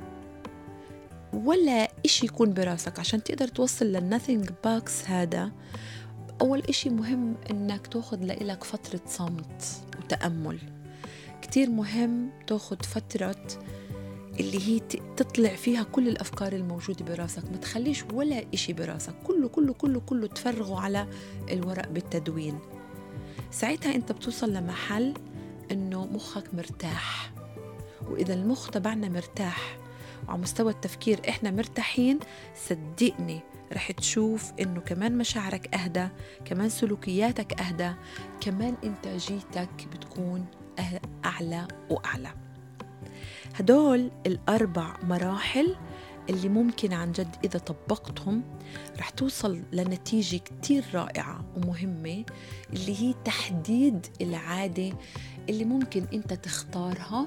ولا 1.33 1.88
إشي 2.05 2.27
يكون 2.27 2.55
براسك. 2.55 2.98
عشان 2.98 3.22
تقدر 3.22 3.48
توصل 3.48 3.87
لل 3.87 4.01
nothing 4.01 4.50
box 4.64 5.04
هذا 5.05 5.53
أول 6.40 6.62
إشي 6.68 6.90
مهم 6.90 7.35
إنك 7.51 7.87
تأخذ 7.87 8.24
لإلك 8.24 8.64
فترة 8.64 9.01
صمت 9.07 9.64
وتأمل. 9.98 10.77
كتير 11.42 11.70
مهم 11.70 12.31
تاخد 12.46 12.85
فترة 12.85 13.37
اللي 14.40 14.68
هي 14.68 14.81
تطلع 15.16 15.48
فيها 15.55 15.83
كل 15.83 16.09
الأفكار 16.09 16.53
الموجودة 16.53 17.05
براسك. 17.05 17.44
ما 17.51 17.57
تخليش 17.57 18.05
ولا 18.12 18.44
إشي 18.55 18.72
براسك. 18.72 19.14
كله 19.24 19.48
كله 19.48 19.72
كله 19.72 20.01
كله 20.01 20.27
تفرغه 20.27 20.81
على 20.81 21.09
الورق 21.51 21.88
بالتدوين. 21.88 22.59
ساعتها 23.51 23.94
أنت 23.94 24.12
بتوصل 24.12 24.53
لمحل 24.53 25.14
إنه 25.70 26.07
مخك 26.07 26.55
مرتاح. 26.55 27.33
وإذا 28.11 28.35
المخ 28.35 28.70
تبعنا 28.70 29.09
مرتاح 29.09 29.77
وعلى 30.29 30.40
مستوى 30.40 30.72
التفكير 30.72 31.20
إحنا 31.29 31.51
مرتاحين 31.51 32.18
صدقني 32.68 33.40
رح 33.72 33.90
تشوف 33.92 34.53
إنه 34.61 34.81
كمان 34.81 35.18
مشاعرك 35.18 35.74
أهدى 35.74 36.09
كمان 36.44 36.68
سلوكياتك 36.68 37.61
أهدى 37.61 37.92
كمان 38.40 38.74
إنتاجيتك 38.85 39.68
بتكون 39.92 40.46
أعلى 41.24 41.68
وأعلى. 41.90 42.32
هدول 43.54 44.10
الأربع 44.26 44.96
مراحل 45.02 45.76
اللي 46.30 46.48
ممكن 46.48 46.92
عن 46.92 47.12
جد 47.12 47.36
إذا 47.44 47.58
طبقتهم 47.58 48.42
رح 48.98 49.10
توصل 49.10 49.62
لنتيجة 49.72 50.36
كتير 50.36 50.84
رائعة 50.94 51.44
ومهمة 51.56 52.24
اللي 52.72 53.02
هي 53.02 53.14
تحديد 53.24 54.06
العادة 54.20 54.92
اللي 55.48 55.64
ممكن 55.64 56.06
أنت 56.12 56.32
تختارها 56.34 57.26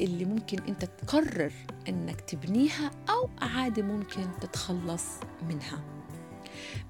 اللي 0.00 0.24
ممكن 0.24 0.58
أنت 0.68 0.84
تقرر 0.84 1.52
أنك 1.88 2.20
تبنيها 2.20 2.90
أو 3.10 3.30
عادة 3.40 3.82
ممكن 3.82 4.26
تتخلص 4.40 5.04
منها. 5.48 5.84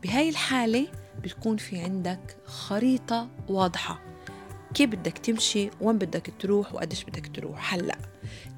بهاي 0.03 0.29
الحالة 0.29 0.87
بتكون 1.22 1.57
في 1.57 1.79
عندك 1.79 2.37
خريطة 2.46 3.29
واضحة. 3.48 4.12
كيف 4.75 4.91
بدك 4.91 5.19
تمشي؟ 5.19 5.71
وين 5.81 5.99
بدك 5.99 6.33
تروح؟ 6.39 6.75
وقديش 6.75 7.05
بدك 7.05 7.37
تروح؟ 7.37 7.75
هلأ 7.75 7.99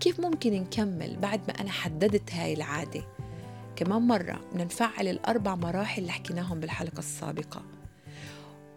كيف 0.01 0.21
ممكن 0.21 0.53
نكمل 0.53 1.17
بعد 1.17 1.41
ما 1.49 1.61
أنا 1.61 1.71
حددت 1.71 2.33
هاي 2.33 2.55
العادة؟ 2.55 3.03
كمان 3.77 4.03
مرة 4.03 4.41
بدنا 4.51 4.65
نفعل 4.65 5.09
الأربع 5.09 5.55
مراحل 5.55 6.03
اللي 6.03 6.13
حكيناهم 6.13 6.61
بالحلقة 6.61 6.99
السابقة. 6.99 7.63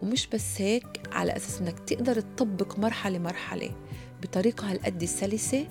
ومش 0.02 0.26
بس 0.26 0.60
هيك 0.60 1.00
على 1.12 1.36
أساس 1.36 1.60
إنك 1.60 1.78
تقدر 1.78 2.20
تطبق 2.20 2.78
مرحلة 2.78 3.18
مرحلة 3.18 3.70
بطريقة 4.22 4.70
هالقد 4.70 5.04
سلسة 5.04 5.68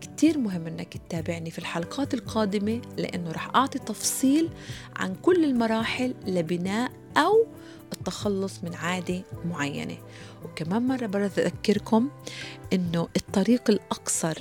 كتير 0.00 0.38
مهم 0.38 0.66
إنك 0.66 0.96
تتابعني 0.96 1.50
في 1.50 1.58
الحلقات 1.58 2.14
القادمة 2.14 2.80
لأنه 2.96 3.32
رح 3.32 3.54
أعطي 3.54 3.78
تفصيل 3.78 4.48
عن 4.96 5.14
كل 5.14 5.44
المراحل 5.44 6.14
لبناء 6.26 6.92
أو 7.16 7.46
التخلص 7.92 8.64
من 8.64 8.74
عادة 8.74 9.22
معينة. 9.44 9.98
وكمان 10.44 10.86
مرة 10.86 11.06
برة 11.06 11.26
أذكركم 11.38 12.10
إنه 12.72 13.08
الطريق 13.16 13.70
الأقصر 13.70 14.38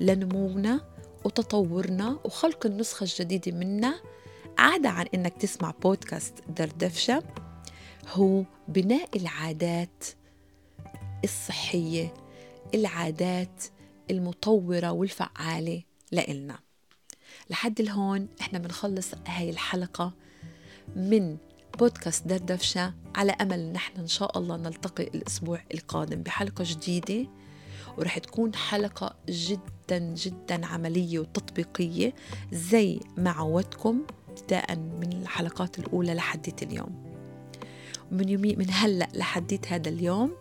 لنمونا 0.00 0.80
وتطورنا 1.24 2.18
وخلق 2.24 2.66
النسخة 2.66 3.04
الجديدة 3.04 3.52
منا 3.52 4.00
عادة 4.58 4.88
عن 4.88 5.06
إنك 5.14 5.36
تسمع 5.36 5.74
بودكاست 5.82 6.34
دردفشة 6.56 7.22
هو 8.08 8.44
بناء 8.68 9.08
العادات 9.16 10.04
الصحية 11.24 12.14
العادات 12.74 13.64
المطورة 14.10 14.90
والفعالة 14.92 15.82
لإلنا. 16.12 16.58
لحد 17.50 17.80
الهون 17.80 18.28
إحنا 18.40 18.58
بنخلص 18.58 19.08
هاي 19.26 19.50
الحلقة 19.50 20.12
من 20.96 21.36
بودكاست 21.78 22.26
دردفشة. 22.26 22.94
على 23.14 23.32
أمل 23.32 23.72
نحن 23.72 24.00
إن 24.00 24.06
شاء 24.06 24.38
الله 24.38 24.56
نلتقي 24.56 25.04
الأسبوع 25.04 25.60
القادم 25.74 26.22
بحلقة 26.22 26.64
جديدة 26.66 27.28
ورح 27.98 28.18
تكون 28.18 28.54
حلقة 28.54 29.14
جدا 29.28 29.98
جدا 29.98 30.66
عملية 30.66 31.18
وتطبيقية 31.18 32.14
زي 32.52 33.00
ما 33.16 33.30
عودتكم 33.30 34.02
ابتداء 34.28 34.76
من 34.76 35.12
الحلقات 35.12 35.78
الأولى 35.78 36.14
لحديت 36.14 36.62
اليوم. 36.62 37.12
من 38.10 38.28
يومي 38.28 38.56
من 38.56 38.66
هلأ 38.70 39.08
لحديت 39.14 39.72
هذا 39.72 39.88
اليوم 39.88 40.32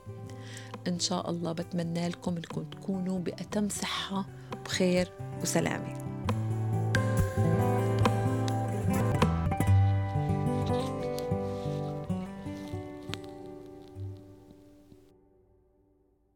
إن 0.87 0.99
شاء 0.99 1.29
الله 1.29 1.51
بتمنى 1.51 2.07
لكم 2.09 2.35
أنكم 2.35 2.63
تكونوا 2.63 3.19
بأتم 3.19 3.69
صحة 3.69 4.25
بخير 4.65 5.11
وسلامة. 5.41 6.10